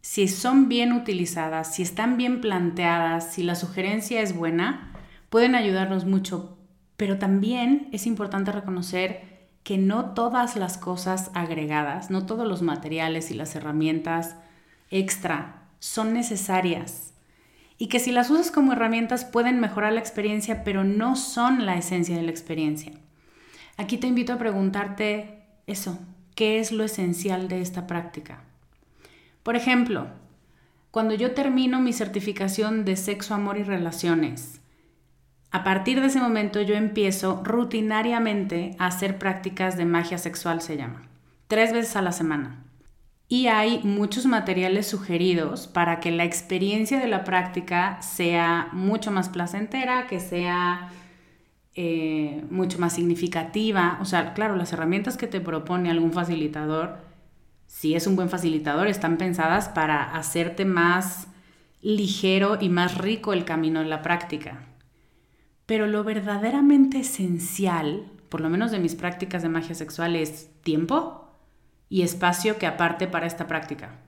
si 0.05 0.27
son 0.27 0.69
bien 0.69 0.93
utilizadas, 0.93 1.73
si 1.73 1.81
están 1.81 2.15
bien 2.15 2.39
planteadas, 2.39 3.33
si 3.33 3.41
la 3.41 3.55
sugerencia 3.55 4.21
es 4.21 4.35
buena, 4.35 4.93
pueden 5.31 5.55
ayudarnos 5.55 6.05
mucho. 6.05 6.59
Pero 6.95 7.17
también 7.17 7.89
es 7.91 8.05
importante 8.05 8.51
reconocer 8.51 9.47
que 9.63 9.79
no 9.79 10.13
todas 10.13 10.57
las 10.57 10.77
cosas 10.77 11.31
agregadas, 11.33 12.11
no 12.11 12.27
todos 12.27 12.47
los 12.47 12.61
materiales 12.61 13.31
y 13.31 13.33
las 13.33 13.55
herramientas 13.55 14.35
extra 14.91 15.63
son 15.79 16.13
necesarias. 16.13 17.15
Y 17.79 17.87
que 17.87 17.99
si 17.99 18.11
las 18.11 18.29
usas 18.29 18.51
como 18.51 18.73
herramientas 18.73 19.25
pueden 19.25 19.59
mejorar 19.59 19.91
la 19.91 20.01
experiencia, 20.01 20.63
pero 20.63 20.83
no 20.83 21.15
son 21.15 21.65
la 21.65 21.77
esencia 21.77 22.15
de 22.15 22.21
la 22.21 22.31
experiencia. 22.31 22.91
Aquí 23.75 23.97
te 23.97 24.05
invito 24.05 24.33
a 24.33 24.37
preguntarte 24.37 25.47
eso, 25.65 25.97
¿qué 26.35 26.59
es 26.59 26.71
lo 26.71 26.83
esencial 26.83 27.47
de 27.47 27.61
esta 27.61 27.87
práctica? 27.87 28.43
Por 29.45 29.55
ejemplo, 29.55 30.07
cuando 30.89 31.13
yo 31.13 31.33
termino 31.33 31.79
mi 31.79 31.93
certificación 31.93 32.83
de 32.83 32.95
sexo, 32.95 33.35
amor 33.35 33.59
y 33.59 33.63
relaciones, 33.63 34.59
a 35.51 35.63
partir 35.63 36.01
de 36.01 36.07
ese 36.07 36.19
momento 36.19 36.63
yo 36.63 36.73
empiezo 36.73 37.43
rutinariamente 37.43 38.75
a 38.79 38.87
hacer 38.87 39.19
prácticas 39.19 39.77
de 39.77 39.85
magia 39.85 40.17
sexual, 40.17 40.63
se 40.63 40.77
llama, 40.77 41.03
tres 41.45 41.73
veces 41.73 41.95
a 41.95 42.01
la 42.01 42.11
semana. 42.11 42.63
Y 43.27 43.45
hay 43.45 43.81
muchos 43.83 44.25
materiales 44.25 44.87
sugeridos 44.87 45.67
para 45.67 45.99
que 45.99 46.09
la 46.09 46.23
experiencia 46.23 46.99
de 46.99 47.07
la 47.07 47.23
práctica 47.23 48.01
sea 48.01 48.69
mucho 48.71 49.11
más 49.11 49.29
placentera, 49.29 50.07
que 50.07 50.19
sea 50.19 50.89
eh, 51.75 52.43
mucho 52.49 52.79
más 52.79 52.93
significativa. 52.93 53.99
O 54.01 54.05
sea, 54.05 54.33
claro, 54.33 54.55
las 54.55 54.73
herramientas 54.73 55.17
que 55.17 55.27
te 55.27 55.39
propone 55.39 55.91
algún 55.91 56.13
facilitador 56.13 57.04
si 57.67 57.95
es 57.95 58.07
un 58.07 58.15
buen 58.15 58.29
facilitador, 58.29 58.87
están 58.87 59.17
pensadas 59.17 59.69
para 59.69 60.15
hacerte 60.15 60.65
más 60.65 61.27
ligero 61.81 62.57
y 62.59 62.69
más 62.69 62.97
rico 62.97 63.33
el 63.33 63.45
camino 63.45 63.81
en 63.81 63.89
la 63.89 64.01
práctica. 64.01 64.65
Pero 65.65 65.87
lo 65.87 66.03
verdaderamente 66.03 66.99
esencial, 66.99 68.11
por 68.29 68.41
lo 68.41 68.49
menos 68.49 68.71
de 68.71 68.79
mis 68.79 68.95
prácticas 68.95 69.43
de 69.43 69.49
magia 69.49 69.75
sexual, 69.75 70.15
es 70.15 70.49
tiempo 70.61 71.29
y 71.89 72.01
espacio 72.01 72.57
que 72.57 72.67
aparte 72.67 73.07
para 73.07 73.27
esta 73.27 73.47
práctica. 73.47 73.99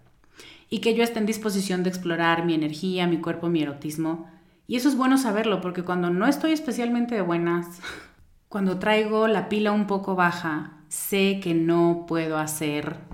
Y 0.69 0.79
que 0.79 0.95
yo 0.95 1.03
esté 1.03 1.19
en 1.19 1.25
disposición 1.25 1.83
de 1.83 1.89
explorar 1.89 2.45
mi 2.45 2.53
energía, 2.53 3.07
mi 3.07 3.17
cuerpo, 3.19 3.47
mi 3.47 3.61
erotismo. 3.61 4.29
Y 4.67 4.75
eso 4.75 4.89
es 4.89 4.97
bueno 4.97 5.17
saberlo, 5.17 5.61
porque 5.61 5.83
cuando 5.83 6.09
no 6.09 6.27
estoy 6.27 6.51
especialmente 6.51 7.15
de 7.15 7.21
buenas, 7.21 7.79
cuando 8.49 8.79
traigo 8.79 9.27
la 9.27 9.49
pila 9.49 9.71
un 9.71 9.87
poco 9.87 10.15
baja, 10.15 10.73
sé 10.89 11.39
que 11.41 11.53
no 11.53 12.05
puedo 12.07 12.37
hacer 12.37 13.06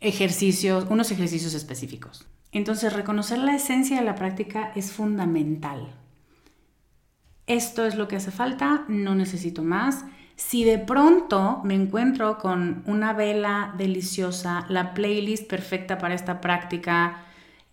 ejercicios, 0.00 0.86
unos 0.88 1.10
ejercicios 1.10 1.54
específicos. 1.54 2.26
Entonces, 2.52 2.92
reconocer 2.92 3.38
la 3.38 3.54
esencia 3.54 3.98
de 3.98 4.04
la 4.04 4.14
práctica 4.14 4.72
es 4.74 4.92
fundamental. 4.92 5.94
Esto 7.46 7.84
es 7.84 7.96
lo 7.96 8.08
que 8.08 8.16
hace 8.16 8.30
falta, 8.30 8.84
no 8.88 9.14
necesito 9.14 9.62
más. 9.62 10.04
Si 10.36 10.64
de 10.64 10.78
pronto 10.78 11.60
me 11.64 11.74
encuentro 11.74 12.38
con 12.38 12.82
una 12.86 13.12
vela 13.12 13.74
deliciosa, 13.76 14.64
la 14.68 14.94
playlist 14.94 15.48
perfecta 15.48 15.98
para 15.98 16.14
esta 16.14 16.40
práctica, 16.40 17.24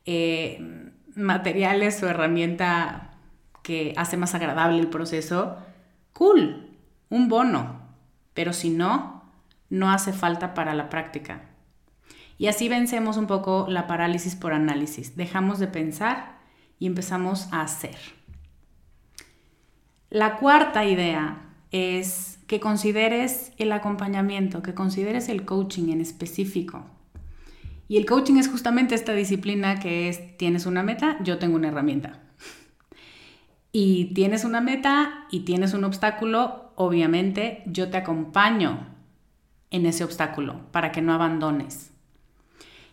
eh, 0.05 0.91
materiales 1.15 2.01
o 2.03 2.09
herramienta 2.09 3.11
que 3.63 3.93
hace 3.97 4.17
más 4.17 4.35
agradable 4.35 4.79
el 4.79 4.89
proceso, 4.89 5.57
cool, 6.13 6.69
un 7.09 7.29
bono. 7.29 7.81
Pero 8.33 8.53
si 8.53 8.69
no, 8.69 9.23
no 9.69 9.91
hace 9.91 10.13
falta 10.13 10.53
para 10.53 10.73
la 10.73 10.89
práctica. 10.89 11.41
Y 12.37 12.47
así 12.47 12.69
vencemos 12.69 13.17
un 13.17 13.27
poco 13.27 13.65
la 13.69 13.87
parálisis 13.87 14.35
por 14.35 14.53
análisis. 14.53 15.15
Dejamos 15.15 15.59
de 15.59 15.67
pensar 15.67 16.37
y 16.79 16.85
empezamos 16.85 17.51
a 17.51 17.61
hacer. 17.61 17.97
La 20.09 20.37
cuarta 20.37 20.85
idea 20.85 21.41
es 21.71 22.39
que 22.47 22.59
consideres 22.59 23.51
el 23.57 23.71
acompañamiento, 23.71 24.61
que 24.61 24.73
consideres 24.73 25.29
el 25.29 25.45
coaching 25.45 25.89
en 25.89 25.99
específico. 25.99 26.85
Y 27.89 27.97
el 27.97 28.05
coaching 28.05 28.35
es 28.35 28.47
justamente 28.47 28.95
esta 28.95 29.13
disciplina 29.13 29.79
que 29.79 30.09
es, 30.09 30.37
tienes 30.37 30.65
una 30.65 30.83
meta, 30.83 31.17
yo 31.23 31.39
tengo 31.39 31.55
una 31.55 31.69
herramienta. 31.69 32.21
Y 33.71 34.13
tienes 34.13 34.45
una 34.45 34.61
meta 34.61 35.25
y 35.29 35.41
tienes 35.41 35.73
un 35.73 35.83
obstáculo, 35.83 36.71
obviamente 36.75 37.63
yo 37.65 37.89
te 37.89 37.97
acompaño 37.97 38.87
en 39.71 39.85
ese 39.85 40.03
obstáculo 40.03 40.71
para 40.71 40.91
que 40.91 41.01
no 41.01 41.13
abandones. 41.13 41.91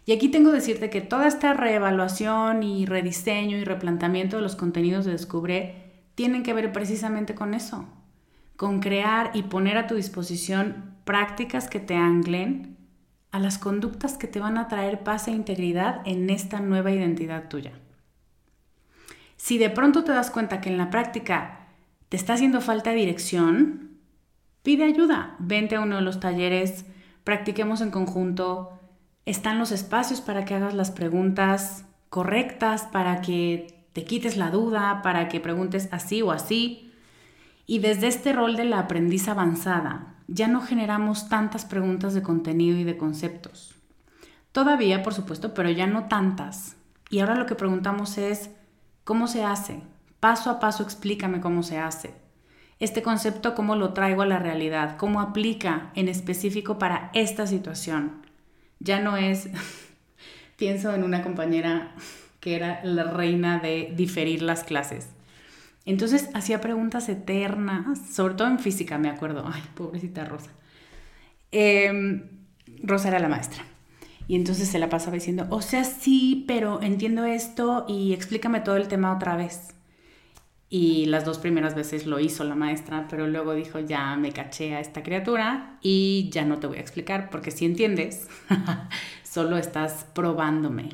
Y 0.06 0.12
aquí 0.12 0.28
tengo 0.28 0.50
que 0.50 0.56
decirte 0.56 0.90
que 0.90 1.00
toda 1.00 1.26
esta 1.26 1.54
reevaluación 1.54 2.62
y 2.62 2.84
rediseño 2.84 3.56
y 3.56 3.64
replanteamiento 3.64 4.36
de 4.36 4.42
los 4.42 4.56
contenidos 4.56 5.04
de 5.04 5.12
Descubre 5.12 5.84
tienen 6.14 6.42
que 6.42 6.52
ver 6.52 6.72
precisamente 6.72 7.34
con 7.34 7.54
eso, 7.54 7.86
con 8.56 8.80
crear 8.80 9.30
y 9.34 9.44
poner 9.44 9.78
a 9.78 9.86
tu 9.86 9.94
disposición 9.94 10.94
prácticas 11.04 11.68
que 11.68 11.80
te 11.80 11.96
anglen 11.96 12.76
a 13.30 13.40
las 13.40 13.58
conductas 13.58 14.16
que 14.16 14.28
te 14.28 14.38
van 14.38 14.58
a 14.58 14.68
traer 14.68 15.02
paz 15.02 15.26
e 15.26 15.32
integridad 15.32 16.02
en 16.04 16.30
esta 16.30 16.60
nueva 16.60 16.92
identidad 16.92 17.48
tuya. 17.48 17.72
Si 19.36 19.58
de 19.58 19.70
pronto 19.70 20.04
te 20.04 20.12
das 20.12 20.30
cuenta 20.30 20.60
que 20.60 20.68
en 20.68 20.78
la 20.78 20.90
práctica 20.90 21.66
te 22.08 22.16
está 22.16 22.34
haciendo 22.34 22.60
falta 22.60 22.92
dirección, 22.92 23.98
pide 24.62 24.84
ayuda, 24.84 25.34
vente 25.40 25.74
a 25.74 25.80
uno 25.80 25.96
de 25.96 26.02
los 26.02 26.20
talleres, 26.20 26.86
practiquemos 27.24 27.80
en 27.80 27.90
conjunto, 27.90 28.78
están 29.26 29.58
los 29.58 29.72
espacios 29.72 30.20
para 30.20 30.44
que 30.44 30.54
hagas 30.54 30.74
las 30.74 30.90
preguntas 30.90 31.84
correctas, 32.10 32.82
para 32.92 33.20
que 33.20 33.86
te 33.92 34.04
quites 34.04 34.36
la 34.36 34.50
duda, 34.50 35.02
para 35.02 35.28
que 35.28 35.40
preguntes 35.40 35.88
así 35.92 36.22
o 36.22 36.32
así. 36.32 36.92
Y 37.66 37.78
desde 37.78 38.08
este 38.08 38.32
rol 38.32 38.56
de 38.56 38.64
la 38.64 38.80
aprendiz 38.80 39.28
avanzada, 39.28 40.14
ya 40.28 40.48
no 40.48 40.60
generamos 40.60 41.28
tantas 41.28 41.64
preguntas 41.64 42.14
de 42.14 42.22
contenido 42.22 42.76
y 42.78 42.84
de 42.84 42.96
conceptos. 42.96 43.74
Todavía, 44.52 45.02
por 45.02 45.14
supuesto, 45.14 45.54
pero 45.54 45.70
ya 45.70 45.86
no 45.86 46.04
tantas. 46.04 46.76
Y 47.10 47.20
ahora 47.20 47.34
lo 47.34 47.46
que 47.46 47.54
preguntamos 47.54 48.18
es, 48.18 48.50
¿cómo 49.04 49.26
se 49.26 49.44
hace? 49.44 49.82
Paso 50.20 50.50
a 50.50 50.60
paso 50.60 50.82
explícame 50.82 51.40
cómo 51.40 51.62
se 51.62 51.78
hace. 51.78 52.14
Este 52.78 53.02
concepto, 53.02 53.54
¿cómo 53.54 53.76
lo 53.76 53.92
traigo 53.92 54.22
a 54.22 54.26
la 54.26 54.38
realidad? 54.38 54.96
¿Cómo 54.96 55.20
aplica 55.20 55.90
en 55.94 56.08
específico 56.08 56.78
para 56.78 57.10
esta 57.14 57.46
situación? 57.46 58.23
Ya 58.80 59.00
no 59.00 59.16
es, 59.16 59.48
pienso 60.56 60.94
en 60.94 61.04
una 61.04 61.22
compañera 61.22 61.94
que 62.40 62.56
era 62.56 62.84
la 62.84 63.04
reina 63.04 63.58
de 63.58 63.92
diferir 63.96 64.42
las 64.42 64.64
clases. 64.64 65.08
Entonces 65.86 66.30
hacía 66.34 66.60
preguntas 66.60 67.08
eternas, 67.08 67.98
sobre 68.10 68.34
todo 68.34 68.48
en 68.48 68.58
física, 68.58 68.98
me 68.98 69.08
acuerdo. 69.08 69.44
Ay, 69.52 69.62
pobrecita 69.74 70.24
Rosa. 70.24 70.50
Em, 71.52 72.22
Rosa 72.82 73.08
era 73.08 73.18
la 73.18 73.28
maestra. 73.28 73.64
Y 74.26 74.36
entonces 74.36 74.68
se 74.68 74.78
la 74.78 74.88
pasaba 74.88 75.14
diciendo, 75.14 75.46
o 75.50 75.60
sea, 75.60 75.84
sí, 75.84 76.44
pero 76.48 76.80
entiendo 76.82 77.24
esto 77.24 77.84
y 77.88 78.14
explícame 78.14 78.60
todo 78.60 78.76
el 78.76 78.88
tema 78.88 79.14
otra 79.14 79.36
vez. 79.36 79.74
Y 80.76 81.06
las 81.06 81.24
dos 81.24 81.38
primeras 81.38 81.76
veces 81.76 82.04
lo 82.04 82.18
hizo 82.18 82.42
la 82.42 82.56
maestra, 82.56 83.06
pero 83.08 83.28
luego 83.28 83.54
dijo, 83.54 83.78
ya 83.78 84.16
me 84.16 84.32
caché 84.32 84.74
a 84.74 84.80
esta 84.80 85.04
criatura 85.04 85.78
y 85.80 86.30
ya 86.32 86.44
no 86.44 86.58
te 86.58 86.66
voy 86.66 86.78
a 86.78 86.80
explicar, 86.80 87.30
porque 87.30 87.52
si 87.52 87.64
entiendes, 87.64 88.26
solo 89.22 89.56
estás 89.56 90.04
probándome. 90.16 90.88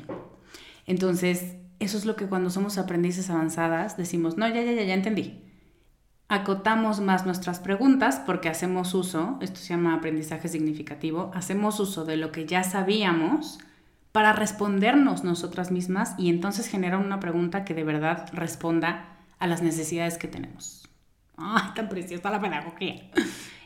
Entonces, 0.85 1.55
eso 1.79 1.97
es 1.97 2.05
lo 2.05 2.15
que 2.15 2.27
cuando 2.27 2.51
somos 2.51 2.77
aprendices 2.77 3.31
avanzadas 3.31 3.97
decimos, 3.97 4.37
no, 4.37 4.47
ya, 4.47 4.61
ya, 4.61 4.71
ya, 4.71 4.83
ya 4.83 4.93
entendí. 4.93 5.41
Acotamos 6.27 6.99
más 6.99 7.25
nuestras 7.25 7.59
preguntas 7.59 8.21
porque 8.23 8.49
hacemos 8.49 8.93
uso, 8.93 9.39
esto 9.41 9.59
se 9.59 9.69
llama 9.69 9.95
aprendizaje 9.95 10.47
significativo, 10.47 11.31
hacemos 11.33 11.79
uso 11.79 12.05
de 12.05 12.17
lo 12.17 12.31
que 12.31 12.45
ya 12.45 12.63
sabíamos 12.63 13.57
para 14.11 14.31
respondernos 14.31 15.23
nosotras 15.23 15.71
mismas 15.71 16.13
y 16.19 16.29
entonces 16.29 16.67
generar 16.67 16.99
una 16.99 17.19
pregunta 17.19 17.65
que 17.65 17.73
de 17.73 17.83
verdad 17.83 18.29
responda 18.31 19.17
a 19.41 19.47
las 19.47 19.61
necesidades 19.61 20.17
que 20.17 20.29
tenemos. 20.29 20.87
¡Ay, 21.35 21.71
tan 21.75 21.89
preciosa 21.89 22.29
la 22.29 22.39
pedagogía! 22.39 23.09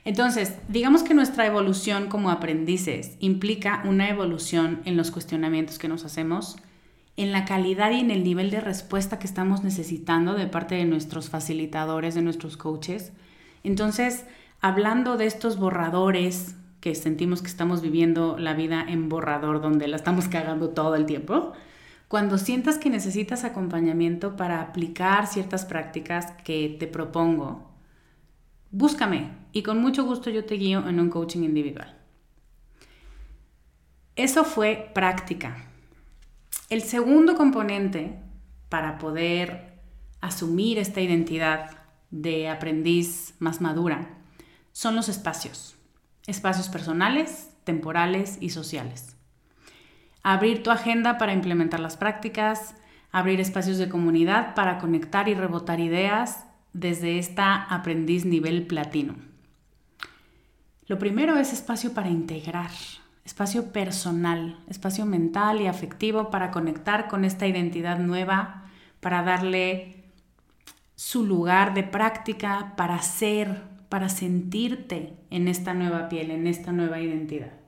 Entonces, 0.06 0.56
digamos 0.70 1.04
que 1.04 1.14
nuestra 1.14 1.46
evolución 1.46 2.08
como 2.08 2.32
aprendices 2.32 3.18
implica 3.20 3.84
una 3.86 4.10
evolución 4.10 4.82
en 4.86 4.98
los 4.98 5.12
cuestionamientos 5.12 5.78
que 5.78 5.88
nos 5.88 6.06
hacemos, 6.06 6.58
en 7.18 7.32
la 7.32 7.46
calidad 7.46 7.92
y 7.92 8.00
en 8.00 8.12
el 8.12 8.24
nivel 8.24 8.52
de 8.52 8.62
respuesta 8.62 9.20
que 9.20 9.28
estamos 9.28 9.64
necesitando 9.64 10.34
de 10.34 10.48
parte 10.48 10.76
de 10.76 10.86
nuestros 10.86 11.30
facilitadores, 11.30 12.16
de 12.16 12.22
nuestros 12.22 12.56
coaches. 12.56 13.14
Entonces, 13.64 14.26
hablando 14.62 15.18
de 15.18 15.26
estos 15.26 15.58
borradores 15.58 16.56
que 16.82 16.94
sentimos 16.96 17.42
que 17.42 17.48
estamos 17.48 17.82
viviendo 17.82 18.38
la 18.38 18.54
vida 18.54 18.86
en 18.88 19.10
borrador, 19.10 19.62
donde 19.62 19.88
la 19.88 19.96
estamos 19.96 20.28
cagando 20.28 20.70
todo 20.70 20.96
el 20.96 21.06
tiempo, 21.06 21.54
cuando 22.08 22.38
sientas 22.38 22.78
que 22.78 22.90
necesitas 22.90 23.44
acompañamiento 23.44 24.36
para 24.36 24.62
aplicar 24.62 25.28
ciertas 25.28 25.66
prácticas 25.66 26.32
que 26.44 26.76
te 26.80 26.88
propongo, 26.88 27.72
búscame 28.72 29.32
y 29.52 29.64
con 29.64 29.80
mucho 29.80 30.04
gusto 30.04 30.30
yo 30.30 30.46
te 30.46 30.56
guío 30.56 30.88
en 30.88 31.00
un 31.00 31.10
coaching 31.10 31.44
individual. 31.44 31.98
Eso 34.16 34.44
fue 34.44 34.92
práctica. 34.94 35.58
El 36.70 36.82
segundo 36.82 37.36
componente 37.36 38.20
para 38.70 38.98
poder 38.98 39.80
asumir 40.22 40.78
esta 40.80 41.02
identidad 41.02 41.72
de 42.12 42.50
aprendiz 42.50 43.36
más 43.40 43.62
madura 43.62 44.18
son 44.72 44.96
los 44.96 45.10
espacios 45.10 45.76
espacios 46.28 46.70
personales, 46.70 47.50
temporales 47.64 48.38
y 48.42 48.50
sociales. 48.50 49.15
Abrir 50.28 50.64
tu 50.64 50.72
agenda 50.72 51.20
para 51.20 51.34
implementar 51.34 51.80
las 51.80 51.98
prácticas, 51.98 52.74
abrir 53.12 53.40
espacios 53.40 53.78
de 53.78 53.90
comunidad 53.90 54.56
para 54.56 54.80
conectar 54.80 55.30
y 55.30 55.36
rebotar 55.36 55.80
ideas 55.80 56.48
desde 56.74 57.20
esta 57.20 57.62
aprendiz 57.62 58.26
nivel 58.26 58.66
platino. 58.66 59.14
Lo 60.88 60.98
primero 60.98 61.38
es 61.38 61.54
espacio 61.54 61.94
para 61.94 62.10
integrar, 62.10 62.72
espacio 63.24 63.72
personal, 63.72 64.58
espacio 64.68 65.06
mental 65.06 65.62
y 65.62 65.68
afectivo 65.68 66.32
para 66.32 66.50
conectar 66.50 67.08
con 67.08 67.24
esta 67.24 67.46
identidad 67.46 68.00
nueva, 68.00 68.64
para 69.02 69.22
darle 69.22 70.06
su 70.96 71.24
lugar 71.24 71.76
de 71.76 71.84
práctica, 71.84 72.74
para 72.76 73.00
ser, 73.04 73.62
para 73.90 74.10
sentirte 74.10 75.14
en 75.30 75.48
esta 75.48 75.76
nueva 75.76 76.10
piel, 76.10 76.32
en 76.32 76.48
esta 76.48 76.72
nueva 76.72 77.00
identidad. 77.00 77.65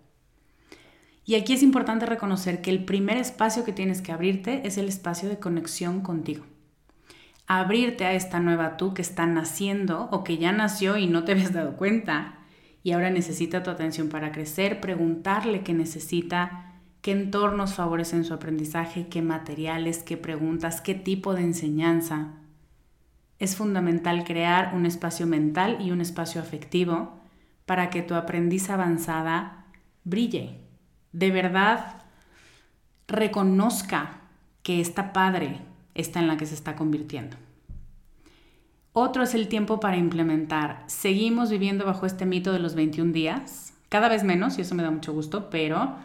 Y 1.28 1.36
aquí 1.36 1.52
es 1.52 1.62
importante 1.62 2.06
reconocer 2.06 2.62
que 2.62 2.72
el 2.72 2.86
primer 2.86 3.18
espacio 3.18 3.66
que 3.66 3.74
tienes 3.74 4.02
que 4.02 4.14
abrirte 4.14 4.66
es 4.66 4.78
el 4.78 4.88
espacio 4.88 5.28
de 5.28 5.38
conexión 5.38 6.00
contigo. 6.00 6.46
Abrirte 7.46 8.06
a 8.06 8.14
esta 8.14 8.40
nueva 8.40 8.78
tú 8.78 8.94
que 8.94 9.02
está 9.02 9.26
naciendo 9.26 10.08
o 10.12 10.24
que 10.24 10.38
ya 10.38 10.54
nació 10.54 10.98
y 10.98 11.06
no 11.06 11.26
te 11.26 11.34
habías 11.34 11.52
dado 11.52 11.76
cuenta 11.76 12.40
y 12.82 12.94
ahora 12.94 13.10
necesita 13.10 13.62
tu 13.62 13.70
atención 13.70 14.08
para 14.08 14.32
crecer, 14.32 14.80
preguntarle 14.80 15.64
qué 15.64 15.74
necesita, 15.74 16.80
qué 17.02 17.12
entornos 17.12 17.74
favorecen 17.74 18.24
su 18.24 18.34
aprendizaje, 18.34 19.08
qué 19.10 19.22
materiales, 19.22 20.04
qué 20.04 20.16
preguntas, 20.16 20.80
qué 20.80 20.96
tipo 20.96 21.34
de 21.34 21.42
enseñanza, 21.42 22.36
es 23.40 23.56
fundamental 23.56 24.24
crear 24.24 24.74
un 24.74 24.86
espacio 24.86 25.28
mental 25.28 25.78
y 25.82 25.92
un 25.92 26.00
espacio 26.00 26.42
afectivo 26.42 27.20
para 27.66 27.90
que 27.90 28.02
tu 28.02 28.16
aprendiz 28.16 28.70
avanzada 28.70 29.66
brille. 30.06 30.67
De 31.18 31.32
verdad, 31.32 31.96
reconozca 33.08 34.20
que 34.62 34.80
esta 34.82 35.14
padre 35.14 35.62
está 35.96 36.20
en 36.20 36.28
la 36.28 36.38
que 36.38 36.46
se 36.46 36.54
está 36.54 36.76
convirtiendo. 36.76 37.38
Otro 38.94 39.24
es 39.24 39.34
el 39.34 39.48
tiempo 39.48 39.80
para 39.80 39.98
implementar. 39.98 40.84
Seguimos 40.86 41.50
viviendo 41.50 41.86
bajo 41.86 42.06
este 42.06 42.28
mito 42.28 42.54
de 42.54 42.60
los 42.60 42.76
21 42.76 43.14
días, 43.14 43.74
cada 43.90 44.10
vez 44.10 44.24
menos, 44.24 44.60
y 44.60 44.62
eso 44.62 44.76
me 44.76 44.84
da 44.84 44.92
mucho 44.92 45.12
gusto, 45.12 45.50
pero 45.50 45.96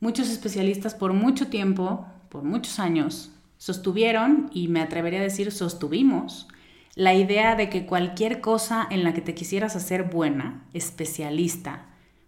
muchos 0.00 0.30
especialistas 0.30 0.94
por 0.94 1.12
mucho 1.12 1.48
tiempo, 1.48 2.06
por 2.30 2.42
muchos 2.42 2.78
años, 2.78 3.32
sostuvieron, 3.58 4.48
y 4.50 4.68
me 4.68 4.80
atrevería 4.80 5.20
a 5.20 5.24
decir 5.24 5.52
sostuvimos, 5.52 6.48
la 6.94 7.12
idea 7.12 7.54
de 7.54 7.68
que 7.68 7.84
cualquier 7.84 8.40
cosa 8.40 8.86
en 8.90 9.04
la 9.04 9.12
que 9.12 9.20
te 9.20 9.34
quisieras 9.34 9.76
hacer 9.76 10.04
buena, 10.04 10.64
especialista, 10.72 11.84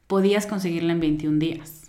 podías 0.06 0.46
conseguirla 0.46 0.92
en 0.92 1.00
21 1.00 1.38
días. 1.38 1.85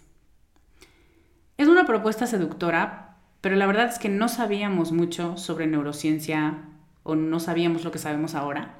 Es 1.58 1.68
una 1.68 1.88
propuesta 1.88 2.28
seductora, 2.28 3.18
pero 3.42 3.56
la 3.56 3.66
verdad 3.66 3.88
es 3.88 3.98
que 3.98 4.10
no 4.10 4.28
sabíamos 4.28 4.92
mucho 4.92 5.38
sobre 5.38 5.66
neurociencia 5.66 6.66
o 7.02 7.16
no 7.16 7.40
sabíamos 7.40 7.84
lo 7.84 7.92
que 7.92 7.98
sabemos 7.98 8.36
ahora. 8.36 8.76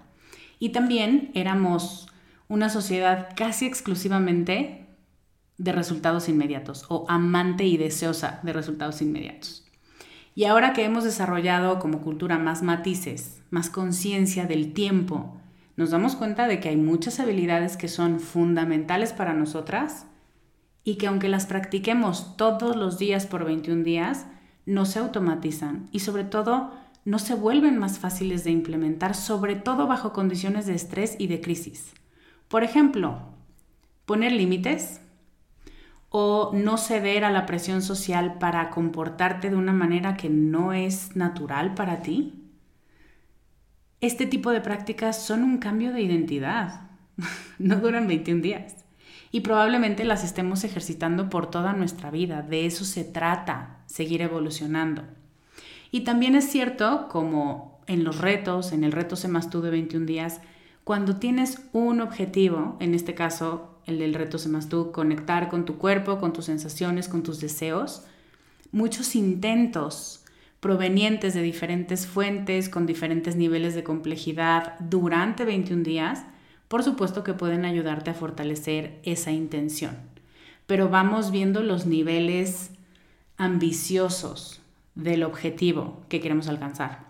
Y 0.60 0.70
también 0.70 1.32
éramos 1.34 2.08
una 2.48 2.70
sociedad 2.70 3.30
casi 3.36 3.66
exclusivamente 3.66 4.86
de 5.58 5.72
resultados 5.72 6.30
inmediatos 6.30 6.86
o 6.90 7.08
amante 7.10 7.66
y 7.66 7.78
deseosa 7.78 8.42
de 8.44 8.54
resultados 8.54 9.02
inmediatos. 9.02 9.66
Y 10.36 10.46
ahora 10.46 10.74
que 10.74 10.86
hemos 10.86 11.04
desarrollado 11.04 11.80
como 11.80 12.02
cultura 12.02 12.38
más 12.38 12.62
matices, 12.62 13.42
más 13.50 13.72
conciencia 13.72 14.46
del 14.46 14.74
tiempo, 14.74 15.42
nos 15.78 15.90
damos 15.90 16.16
cuenta 16.16 16.48
de 16.48 16.60
que 16.60 16.70
hay 16.70 16.78
muchas 16.78 17.20
habilidades 17.20 17.76
que 17.76 17.88
son 17.88 18.20
fundamentales 18.20 19.14
para 19.14 19.34
nosotras 19.34 20.06
y 20.88 20.96
que 20.96 21.08
aunque 21.08 21.28
las 21.28 21.46
practiquemos 21.46 22.38
todos 22.38 22.78
los 22.78 22.98
días 22.98 23.26
por 23.26 23.44
21 23.44 23.84
días, 23.84 24.26
no 24.66 24.86
se 24.86 25.00
automatizan 25.00 25.90
y 25.92 26.00
sobre 26.00 26.24
todo 26.24 26.72
no 27.04 27.20
se 27.20 27.36
vuelven 27.36 27.78
más 27.78 28.00
fáciles 28.00 28.46
de 28.46 28.52
implementar, 28.52 29.14
sobre 29.14 29.58
todo 29.58 29.86
bajo 29.86 30.14
condiciones 30.14 30.66
de 30.66 30.76
estrés 30.76 31.18
y 31.20 31.28
de 31.28 31.42
crisis. 31.42 31.92
Por 32.48 32.64
ejemplo, 32.64 33.20
poner 34.06 34.32
límites, 34.32 35.02
o 36.08 36.52
no 36.54 36.78
ceder 36.78 37.26
a 37.26 37.32
la 37.32 37.46
presión 37.46 37.82
social 37.82 38.38
para 38.38 38.70
comportarte 38.70 39.50
de 39.50 39.58
una 39.58 39.74
manera 39.74 40.16
que 40.16 40.30
no 40.30 40.72
es 40.72 41.18
natural 41.18 41.74
para 41.74 42.02
ti? 42.02 42.46
Este 44.00 44.26
tipo 44.26 44.52
de 44.52 44.62
prácticas 44.62 45.22
son 45.22 45.44
un 45.44 45.58
cambio 45.58 45.92
de 45.92 46.02
identidad. 46.02 46.92
no 47.60 47.76
duran 47.76 48.08
21 48.08 48.42
días. 48.42 48.87
Y 49.32 49.42
probablemente 49.42 50.06
las 50.06 50.24
estemos 50.24 50.64
ejercitando 50.64 51.30
por 51.30 51.50
toda 51.50 51.74
nuestra 51.74 52.12
vida. 52.12 52.42
De 52.42 52.66
eso 52.66 52.86
se 52.86 53.04
trata, 53.04 53.80
seguir 53.86 54.22
evolucionando. 54.22 55.04
Y 55.92 56.02
también 56.02 56.36
es 56.36 56.50
cierto, 56.50 57.08
como 57.10 57.82
en 57.88 58.04
los 58.04 58.20
retos, 58.20 58.72
en 58.72 58.84
el 58.84 58.92
reto 58.92 59.16
Se 59.16 59.30
Tú 59.50 59.62
de 59.62 59.72
21 59.72 60.06
días, 60.06 60.42
cuando 60.84 61.18
tienes 61.18 61.62
un 61.74 62.02
objetivo, 62.02 62.78
en 62.80 62.94
este 62.94 63.14
caso 63.14 63.80
el 63.86 64.00
del 64.00 64.14
reto 64.14 64.38
Se 64.38 64.50
Tú, 64.70 64.92
conectar 64.92 65.50
con 65.50 65.66
tu 65.66 65.78
cuerpo, 65.78 66.20
con 66.20 66.34
tus 66.34 66.46
sensaciones, 66.46 67.08
con 67.08 67.24
tus 67.24 67.40
deseos, 67.40 68.04
muchos 68.72 69.16
intentos 69.16 70.26
provenientes 70.60 71.34
de 71.34 71.42
diferentes 71.42 72.06
fuentes, 72.08 72.68
con 72.70 72.86
diferentes 72.86 73.36
niveles 73.36 73.76
de 73.76 73.84
complejidad 73.84 74.78
durante 74.80 75.46
21 75.46 75.84
días, 75.84 76.24
por 76.68 76.84
supuesto 76.84 77.24
que 77.24 77.34
pueden 77.34 77.66
ayudarte 77.66 78.12
a 78.12 78.14
fortalecer 78.14 79.00
esa 79.04 79.32
intención. 79.32 79.96
Pero 80.66 80.90
vamos 80.90 81.32
viendo 81.32 81.64
los 81.64 81.86
niveles 81.86 82.72
ambiciosos 83.38 84.62
del 84.96 85.24
objetivo 85.24 86.02
que 86.10 86.20
queremos 86.20 86.48
alcanzar. 86.48 87.08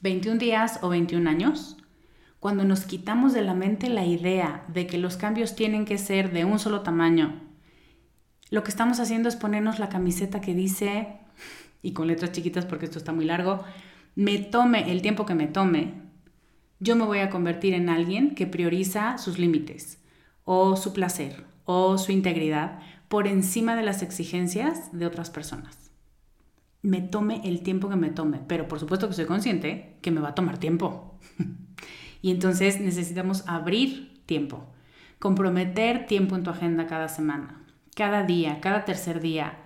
21 0.00 0.38
días 0.38 0.78
o 0.82 0.88
21 0.88 1.28
años 1.28 1.76
cuando 2.40 2.64
nos 2.64 2.86
quitamos 2.86 3.34
de 3.34 3.42
la 3.42 3.54
mente 3.54 3.90
la 3.90 4.06
idea 4.06 4.64
de 4.68 4.86
que 4.86 4.96
los 4.96 5.18
cambios 5.18 5.54
tienen 5.54 5.84
que 5.84 5.98
ser 5.98 6.32
de 6.32 6.46
un 6.46 6.58
solo 6.58 6.80
tamaño, 6.80 7.38
lo 8.50 8.64
que 8.64 8.70
estamos 8.70 8.98
haciendo 8.98 9.28
es 9.28 9.36
ponernos 9.36 9.78
la 9.78 9.90
camiseta 9.90 10.40
que 10.40 10.54
dice, 10.54 11.06
y 11.82 11.92
con 11.92 12.08
letras 12.08 12.32
chiquitas 12.32 12.64
porque 12.64 12.86
esto 12.86 12.98
está 12.98 13.12
muy 13.12 13.26
largo, 13.26 13.62
me 14.16 14.38
tome 14.38 14.90
el 14.90 15.02
tiempo 15.02 15.24
que 15.24 15.34
me 15.34 15.46
tome, 15.46 15.94
yo 16.80 16.96
me 16.96 17.04
voy 17.04 17.18
a 17.18 17.30
convertir 17.30 17.74
en 17.74 17.88
alguien 17.88 18.34
que 18.34 18.46
prioriza 18.46 19.18
sus 19.18 19.38
límites 19.38 20.02
o 20.44 20.76
su 20.76 20.92
placer 20.92 21.44
o 21.64 21.98
su 21.98 22.10
integridad 22.10 22.80
por 23.08 23.26
encima 23.26 23.76
de 23.76 23.82
las 23.82 24.02
exigencias 24.02 24.90
de 24.96 25.06
otras 25.06 25.30
personas. 25.30 25.90
Me 26.82 27.02
tome 27.02 27.42
el 27.44 27.62
tiempo 27.62 27.90
que 27.90 27.96
me 27.96 28.10
tome, 28.10 28.40
pero 28.48 28.66
por 28.66 28.80
supuesto 28.80 29.06
que 29.06 29.14
soy 29.14 29.26
consciente 29.26 29.98
que 30.00 30.10
me 30.10 30.20
va 30.20 30.30
a 30.30 30.34
tomar 30.34 30.58
tiempo. 30.58 31.18
Y 32.22 32.30
entonces 32.30 32.80
necesitamos 32.80 33.44
abrir 33.46 34.22
tiempo, 34.26 34.66
comprometer 35.18 36.04
tiempo 36.06 36.36
en 36.36 36.42
tu 36.42 36.50
agenda 36.50 36.86
cada 36.86 37.08
semana, 37.08 37.64
cada 37.96 38.24
día, 38.24 38.60
cada 38.60 38.84
tercer 38.84 39.20
día. 39.22 39.56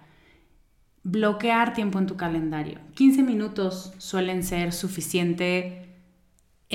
bloquear 1.03 1.75
tiempo 1.75 1.99
en 1.99 2.07
tu 2.07 2.17
calendario. 2.17 2.79
15 2.95 3.25
minutos 3.25 3.93
suelen 3.99 4.45
ser 4.45 4.73
suficiente 4.73 5.84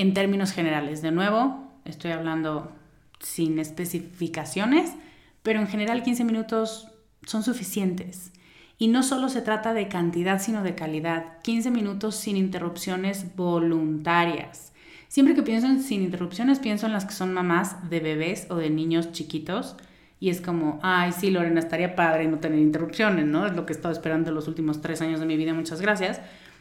en 0.00 0.14
términos 0.14 0.52
generales. 0.52 1.02
De 1.02 1.10
nuevo, 1.10 1.68
estoy 1.84 2.12
hablando 2.12 2.72
sin 3.18 3.58
especificaciones, 3.58 4.94
pero 5.42 5.60
en 5.60 5.66
general 5.66 6.02
15 6.02 6.24
minutos 6.24 6.88
son 7.26 7.42
suficientes. 7.42 8.32
Y 8.78 8.88
no 8.88 9.02
solo 9.02 9.28
se 9.28 9.42
trata 9.42 9.74
de 9.74 9.88
cantidad, 9.88 10.40
sino 10.40 10.62
de 10.62 10.74
calidad. 10.74 11.40
15 11.42 11.70
minutos 11.70 12.14
sin 12.14 12.38
interrupciones 12.38 13.36
voluntarias. 13.36 14.72
Siempre 15.08 15.34
que 15.34 15.42
pienso 15.42 15.66
en 15.66 15.82
sin 15.82 16.02
interrupciones, 16.02 16.60
pienso 16.60 16.86
en 16.86 16.92
las 16.92 17.04
que 17.04 17.12
son 17.12 17.34
mamás 17.34 17.90
de 17.90 18.00
bebés 18.00 18.46
o 18.48 18.56
de 18.56 18.70
niños 18.70 19.12
chiquitos 19.12 19.76
y 20.20 20.28
es 20.28 20.40
como, 20.42 20.78
ay, 20.82 21.12
sí, 21.12 21.30
Lorena, 21.30 21.60
estaría 21.60 21.96
padre 21.96 22.28
no 22.28 22.38
tener 22.38 22.58
interrupciones, 22.58 23.26
¿no? 23.26 23.46
Es 23.46 23.54
lo 23.54 23.64
que 23.64 23.72
he 23.72 23.76
estado 23.76 23.92
esperando 23.92 24.30
los 24.30 24.48
últimos 24.48 24.82
tres 24.82 25.00
años 25.00 25.18
de 25.18 25.26
mi 25.26 25.36
vida, 25.36 25.54
muchas 25.54 25.80
gracias. 25.80 26.20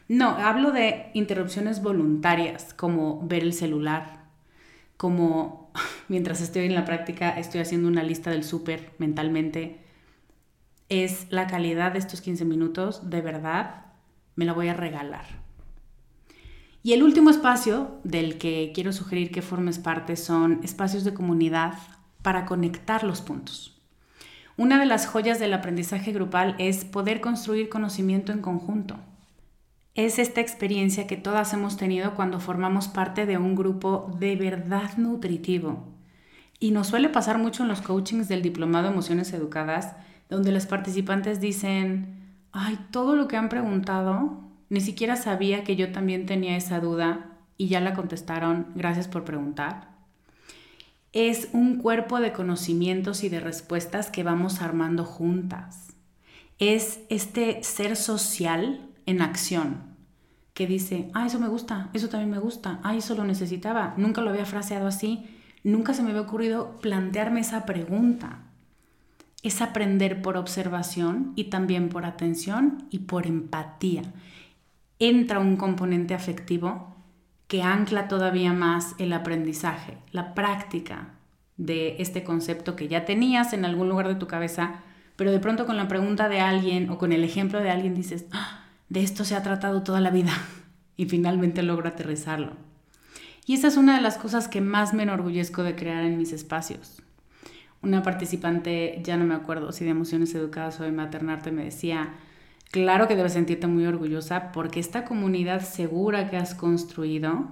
No, 0.10 0.30
hablo 0.30 0.72
de 0.72 1.12
interrupciones 1.14 1.84
voluntarias, 1.84 2.74
como 2.74 3.22
ver 3.28 3.44
el 3.44 3.54
celular, 3.54 4.26
como 4.98 5.72
mientras 6.08 6.42
estoy 6.42 6.66
en 6.66 6.74
la 6.74 6.84
práctica 6.84 7.30
estoy 7.38 7.62
haciendo 7.62 7.88
una 7.88 8.02
lista 8.02 8.32
del 8.32 8.44
súper 8.44 8.92
mentalmente. 8.98 9.86
Es 10.90 11.28
la 11.30 11.46
calidad 11.46 11.92
de 11.92 12.00
estos 12.00 12.22
15 12.22 12.44
minutos, 12.44 13.12
de 13.12 13.22
verdad, 13.22 13.86
me 14.36 14.46
la 14.46 14.54
voy 14.54 14.70
a 14.70 14.74
regalar. 14.74 15.26
Y 16.82 16.94
el 16.94 17.04
último 17.04 17.30
espacio 17.30 18.00
del 18.04 18.40
que 18.40 18.72
quiero 18.74 18.92
sugerir 18.94 19.30
que 19.30 19.44
formes 19.44 19.78
parte 19.78 20.16
son 20.16 20.60
espacios 20.64 21.04
de 21.04 21.14
comunidad 21.14 21.76
para 22.24 22.48
conectar 22.48 23.04
los 23.04 23.22
puntos. 23.22 23.80
Una 24.58 24.80
de 24.80 24.88
las 24.88 25.06
joyas 25.06 25.38
del 25.38 25.54
aprendizaje 25.54 26.12
grupal 26.14 26.56
es 26.58 26.84
poder 26.84 27.22
construir 27.22 27.70
conocimiento 27.70 28.32
en 28.32 28.42
conjunto. 28.42 28.98
Es 30.00 30.18
esta 30.18 30.40
experiencia 30.40 31.08
que 31.08 31.18
todas 31.18 31.52
hemos 31.52 31.76
tenido 31.76 32.16
cuando 32.16 32.40
formamos 32.40 32.88
parte 32.88 33.26
de 33.26 33.38
un 33.38 33.54
grupo 33.54 34.10
de 34.18 34.38
verdad 34.38 34.96
nutritivo. 34.96 35.90
Y 36.58 36.72
nos 36.72 36.88
suele 36.88 37.10
pasar 37.10 37.38
mucho 37.38 37.64
en 37.64 37.68
los 37.68 37.82
coachings 37.82 38.30
del 38.30 38.42
Diplomado 38.42 38.86
de 38.86 38.94
Emociones 38.94 39.34
Educadas, 39.34 39.98
donde 40.30 40.54
los 40.54 40.68
participantes 40.68 41.42
dicen, 41.42 42.16
ay, 42.54 42.80
todo 42.92 43.18
lo 43.18 43.28
que 43.28 43.36
han 43.36 43.50
preguntado, 43.50 44.40
ni 44.70 44.80
siquiera 44.80 45.18
sabía 45.18 45.66
que 45.66 45.76
yo 45.76 45.92
también 45.92 46.26
tenía 46.26 46.56
esa 46.56 46.80
duda 46.80 47.38
y 47.58 47.68
ya 47.68 47.82
la 47.82 47.94
contestaron, 47.94 48.68
gracias 48.76 49.10
por 49.10 49.26
preguntar 49.26 49.90
es 51.12 51.50
un 51.54 51.80
cuerpo 51.80 52.20
de 52.20 52.32
conocimientos 52.32 53.24
y 53.24 53.30
de 53.30 53.40
respuestas 53.40 54.12
que 54.12 54.22
vamos 54.22 54.62
armando 54.62 55.06
juntas. 55.06 55.88
Es 56.60 57.00
este 57.10 57.64
ser 57.64 57.96
social 57.96 58.88
en 59.08 59.24
acción 59.24 59.89
que 60.60 60.68
dice, 60.68 61.10
ah, 61.14 61.26
eso 61.26 61.40
me 61.40 61.48
gusta, 61.48 61.90
eso 61.94 62.10
también 62.10 62.32
me 62.32 62.38
gusta, 62.38 62.82
ah, 62.84 62.94
eso 62.94 63.16
lo 63.16 63.24
necesitaba, 63.24 63.94
nunca 63.96 64.20
lo 64.20 64.30
había 64.30 64.44
fraseado 64.44 64.88
así, 64.88 65.26
nunca 65.64 65.94
se 65.94 66.04
me 66.04 66.10
había 66.10 66.24
ocurrido 66.24 66.76
plantearme 66.82 67.40
esa 67.40 67.66
pregunta. 67.66 68.40
Es 69.42 69.62
aprender 69.62 70.22
por 70.22 70.36
observación 70.36 71.32
y 71.38 71.46
también 71.46 71.88
por 71.88 72.04
atención 72.04 72.90
y 72.90 73.00
por 73.00 73.26
empatía. 73.26 74.02
Entra 75.00 75.40
un 75.40 75.56
componente 75.56 76.14
afectivo 76.14 76.94
que 77.48 77.64
ancla 77.64 78.10
todavía 78.10 78.52
más 78.52 78.96
el 78.98 79.14
aprendizaje, 79.14 79.98
la 80.12 80.34
práctica 80.34 81.12
de 81.56 81.96
este 82.00 82.26
concepto 82.26 82.76
que 82.76 82.90
ya 82.90 83.06
tenías 83.06 83.54
en 83.54 83.64
algún 83.64 83.88
lugar 83.88 84.10
de 84.10 84.16
tu 84.16 84.28
cabeza, 84.28 84.82
pero 85.16 85.32
de 85.32 85.40
pronto 85.40 85.66
con 85.66 85.78
la 85.78 85.88
pregunta 85.88 86.28
de 86.28 86.42
alguien 86.42 86.90
o 86.90 86.98
con 86.98 87.14
el 87.14 87.24
ejemplo 87.24 87.62
de 87.62 87.70
alguien 87.72 87.96
dices, 87.96 88.26
ah, 88.34 88.59
de 88.90 89.04
esto 89.04 89.24
se 89.24 89.36
ha 89.36 89.44
tratado 89.44 89.84
toda 89.84 90.02
la 90.02 90.10
vida 90.10 90.34
y 90.98 91.06
finalmente 91.06 91.64
logro 91.64 91.88
aterrizarlo. 91.88 92.54
Y 93.46 93.56
esa 93.56 93.68
es 93.68 93.78
una 93.78 93.96
de 93.96 94.02
las 94.02 94.18
cosas 94.18 94.48
que 94.48 94.62
más 94.62 94.94
me 94.94 95.04
enorgullezco 95.04 95.64
de 95.64 95.76
crear 95.76 96.04
en 96.04 96.18
mis 96.18 96.34
espacios. 96.34 97.02
Una 97.82 98.04
participante, 98.04 99.00
ya 99.04 99.18
no 99.18 99.26
me 99.26 99.34
acuerdo 99.34 99.72
si 99.72 99.86
de 99.86 99.92
emociones 99.92 100.36
educadas 100.36 100.80
o 100.80 100.84
de 100.84 100.92
maternarte, 100.92 101.52
me 101.52 101.64
decía, 101.64 102.14
Claro 102.72 103.08
que 103.08 103.16
debes 103.16 103.34
sentirte 103.34 103.66
muy 103.66 103.86
orgullosa 103.88 104.52
porque 104.52 104.80
esta 104.80 105.04
comunidad 105.04 105.62
segura 105.62 106.30
que 106.30 106.38
has 106.38 106.54
construido 106.54 107.48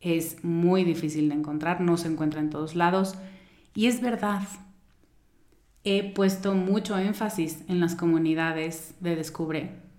es 0.00 0.44
muy 0.44 0.84
difícil 0.84 1.30
de 1.30 1.36
encontrar, 1.36 1.80
no 1.80 1.96
se 1.96 2.08
encuentra 2.08 2.40
en 2.40 2.50
todos 2.50 2.74
lados 2.74 3.14
y 3.74 3.86
es 3.86 4.02
verdad. 4.02 4.42
He 5.84 6.12
puesto 6.12 6.54
mucho 6.54 6.98
énfasis 6.98 7.64
en 7.68 7.80
las 7.80 7.94
comunidades 7.94 8.94
de 9.00 9.16
Descubre 9.16 9.89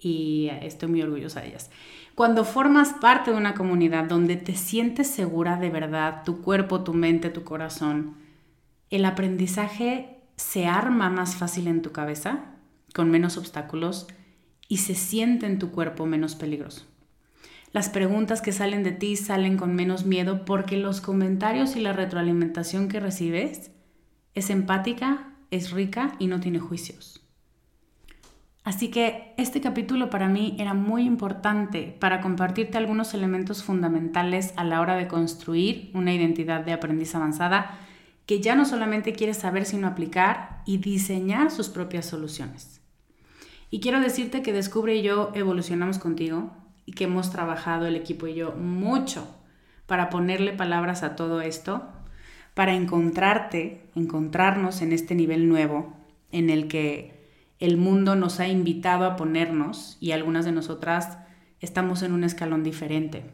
y 0.00 0.50
estoy 0.62 0.88
muy 0.88 1.02
orgullosa 1.02 1.40
de 1.40 1.48
ellas. 1.48 1.70
Cuando 2.14 2.44
formas 2.44 2.94
parte 3.00 3.30
de 3.30 3.36
una 3.36 3.54
comunidad 3.54 4.04
donde 4.04 4.36
te 4.36 4.54
sientes 4.54 5.08
segura 5.08 5.56
de 5.56 5.70
verdad, 5.70 6.22
tu 6.24 6.42
cuerpo, 6.42 6.82
tu 6.82 6.92
mente, 6.92 7.30
tu 7.30 7.44
corazón, 7.44 8.16
el 8.90 9.04
aprendizaje 9.04 10.18
se 10.36 10.66
arma 10.66 11.10
más 11.10 11.36
fácil 11.36 11.68
en 11.68 11.82
tu 11.82 11.92
cabeza 11.92 12.56
con 12.94 13.10
menos 13.10 13.36
obstáculos 13.36 14.08
y 14.68 14.78
se 14.78 14.94
siente 14.94 15.46
en 15.46 15.58
tu 15.58 15.70
cuerpo 15.70 16.06
menos 16.06 16.34
peligroso. 16.34 16.86
Las 17.72 17.88
preguntas 17.88 18.42
que 18.42 18.52
salen 18.52 18.82
de 18.82 18.92
ti 18.92 19.16
salen 19.16 19.56
con 19.56 19.74
menos 19.74 20.04
miedo 20.04 20.44
porque 20.44 20.76
los 20.76 21.00
comentarios 21.00 21.76
y 21.76 21.80
la 21.80 21.92
retroalimentación 21.92 22.88
que 22.88 22.98
recibes 22.98 23.70
es 24.34 24.50
empática, 24.50 25.34
es 25.50 25.70
rica 25.70 26.16
y 26.18 26.26
no 26.26 26.40
tiene 26.40 26.58
juicios. 26.58 27.19
Así 28.70 28.86
que 28.86 29.34
este 29.36 29.60
capítulo 29.60 30.10
para 30.10 30.28
mí 30.28 30.54
era 30.60 30.74
muy 30.74 31.02
importante 31.02 31.96
para 31.98 32.20
compartirte 32.20 32.78
algunos 32.78 33.14
elementos 33.14 33.64
fundamentales 33.64 34.54
a 34.54 34.62
la 34.62 34.80
hora 34.80 34.94
de 34.94 35.08
construir 35.08 35.90
una 35.92 36.14
identidad 36.14 36.60
de 36.60 36.72
aprendiz 36.72 37.12
avanzada 37.16 37.76
que 38.26 38.40
ya 38.40 38.54
no 38.54 38.64
solamente 38.64 39.12
quiere 39.12 39.34
saber 39.34 39.64
sino 39.64 39.88
aplicar 39.88 40.62
y 40.66 40.76
diseñar 40.78 41.50
sus 41.50 41.68
propias 41.68 42.06
soluciones. 42.06 42.80
Y 43.72 43.80
quiero 43.80 43.98
decirte 43.98 44.40
que 44.40 44.52
Descubre 44.52 44.94
y 44.94 45.02
yo 45.02 45.32
evolucionamos 45.34 45.98
contigo 45.98 46.52
y 46.86 46.92
que 46.92 47.06
hemos 47.06 47.32
trabajado 47.32 47.86
el 47.86 47.96
equipo 47.96 48.28
y 48.28 48.34
yo 48.34 48.52
mucho 48.52 49.26
para 49.86 50.10
ponerle 50.10 50.52
palabras 50.52 51.02
a 51.02 51.16
todo 51.16 51.40
esto, 51.40 51.88
para 52.54 52.72
encontrarte, 52.74 53.90
encontrarnos 53.96 54.80
en 54.80 54.92
este 54.92 55.16
nivel 55.16 55.48
nuevo 55.48 55.96
en 56.30 56.50
el 56.50 56.68
que 56.68 57.19
el 57.60 57.76
mundo 57.76 58.16
nos 58.16 58.40
ha 58.40 58.48
invitado 58.48 59.04
a 59.04 59.16
ponernos 59.16 59.98
y 60.00 60.12
algunas 60.12 60.46
de 60.46 60.52
nosotras 60.52 61.18
estamos 61.60 62.02
en 62.02 62.12
un 62.12 62.24
escalón 62.24 62.64
diferente. 62.64 63.24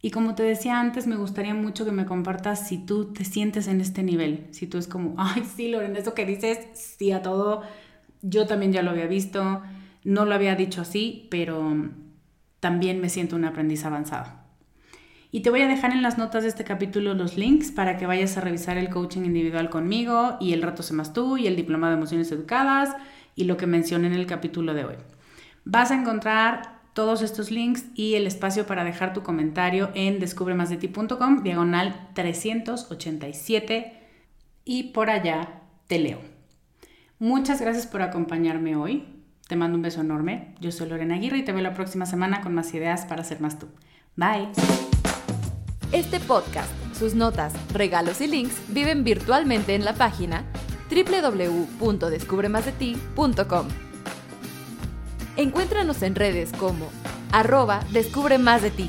Y 0.00 0.10
como 0.10 0.34
te 0.34 0.42
decía 0.42 0.80
antes, 0.80 1.06
me 1.06 1.16
gustaría 1.16 1.54
mucho 1.54 1.84
que 1.84 1.92
me 1.92 2.06
compartas 2.06 2.68
si 2.68 2.78
tú 2.78 3.12
te 3.12 3.24
sientes 3.24 3.68
en 3.68 3.80
este 3.80 4.02
nivel, 4.02 4.48
si 4.50 4.66
tú 4.66 4.78
es 4.78 4.88
como, 4.88 5.14
ay, 5.18 5.44
sí, 5.44 5.68
Loren, 5.68 5.96
eso 5.96 6.14
que 6.14 6.26
dices, 6.26 6.58
sí 6.74 7.12
a 7.12 7.22
todo, 7.22 7.62
yo 8.22 8.46
también 8.46 8.72
ya 8.72 8.82
lo 8.82 8.90
había 8.90 9.06
visto, 9.06 9.62
no 10.02 10.24
lo 10.24 10.34
había 10.34 10.56
dicho 10.56 10.80
así, 10.80 11.28
pero 11.30 11.90
también 12.60 13.00
me 13.00 13.10
siento 13.10 13.36
un 13.36 13.44
aprendiz 13.44 13.84
avanzado. 13.84 14.44
Y 15.30 15.40
te 15.40 15.50
voy 15.50 15.62
a 15.62 15.68
dejar 15.68 15.90
en 15.90 16.02
las 16.02 16.16
notas 16.16 16.44
de 16.44 16.48
este 16.48 16.64
capítulo 16.64 17.12
los 17.12 17.36
links 17.36 17.72
para 17.72 17.96
que 17.96 18.06
vayas 18.06 18.36
a 18.36 18.40
revisar 18.40 18.78
el 18.78 18.88
coaching 18.88 19.22
individual 19.24 19.68
conmigo 19.68 20.36
y 20.40 20.52
el 20.52 20.62
rato 20.62 20.82
se 20.82 20.94
más 20.94 21.12
tú 21.12 21.36
y 21.36 21.46
el 21.46 21.56
diplomado 21.56 21.92
de 21.92 21.98
emociones 21.98 22.30
educadas 22.30 22.94
y 23.34 23.44
lo 23.44 23.56
que 23.56 23.66
mencioné 23.66 24.08
en 24.08 24.14
el 24.14 24.26
capítulo 24.26 24.74
de 24.74 24.84
hoy. 24.84 24.94
Vas 25.64 25.90
a 25.90 25.94
encontrar 25.94 26.80
todos 26.92 27.22
estos 27.22 27.50
links 27.50 27.86
y 27.94 28.14
el 28.14 28.26
espacio 28.26 28.66
para 28.66 28.84
dejar 28.84 29.12
tu 29.12 29.22
comentario 29.22 29.90
en 29.94 30.20
descubremasdeti.com, 30.20 31.42
diagonal 31.42 32.10
387 32.14 34.00
y 34.64 34.84
por 34.92 35.10
allá 35.10 35.62
te 35.86 35.98
leo. 35.98 36.20
Muchas 37.18 37.60
gracias 37.60 37.86
por 37.86 38.02
acompañarme 38.02 38.76
hoy. 38.76 39.06
Te 39.48 39.56
mando 39.56 39.76
un 39.76 39.82
beso 39.82 40.00
enorme. 40.00 40.54
Yo 40.60 40.72
soy 40.72 40.88
Lorena 40.88 41.16
Aguirre 41.16 41.38
y 41.38 41.44
te 41.44 41.52
veo 41.52 41.62
la 41.62 41.74
próxima 41.74 42.06
semana 42.06 42.40
con 42.40 42.54
más 42.54 42.72
ideas 42.72 43.04
para 43.06 43.24
ser 43.24 43.40
más 43.40 43.58
tú. 43.58 43.68
Bye. 44.16 44.48
Este 45.92 46.18
podcast, 46.20 46.70
sus 46.96 47.14
notas, 47.14 47.52
regalos 47.72 48.20
y 48.20 48.26
links 48.26 48.60
viven 48.68 49.04
virtualmente 49.04 49.74
en 49.74 49.84
la 49.84 49.94
página 49.94 50.44
www.descubremasdeti.com. 50.94 53.68
Encuéntranos 55.36 56.02
en 56.02 56.14
redes 56.14 56.52
como 56.52 56.88
arroba 57.32 57.80
Descubre 57.90 58.38
Más 58.38 58.62
de 58.62 58.70
Ti. 58.70 58.88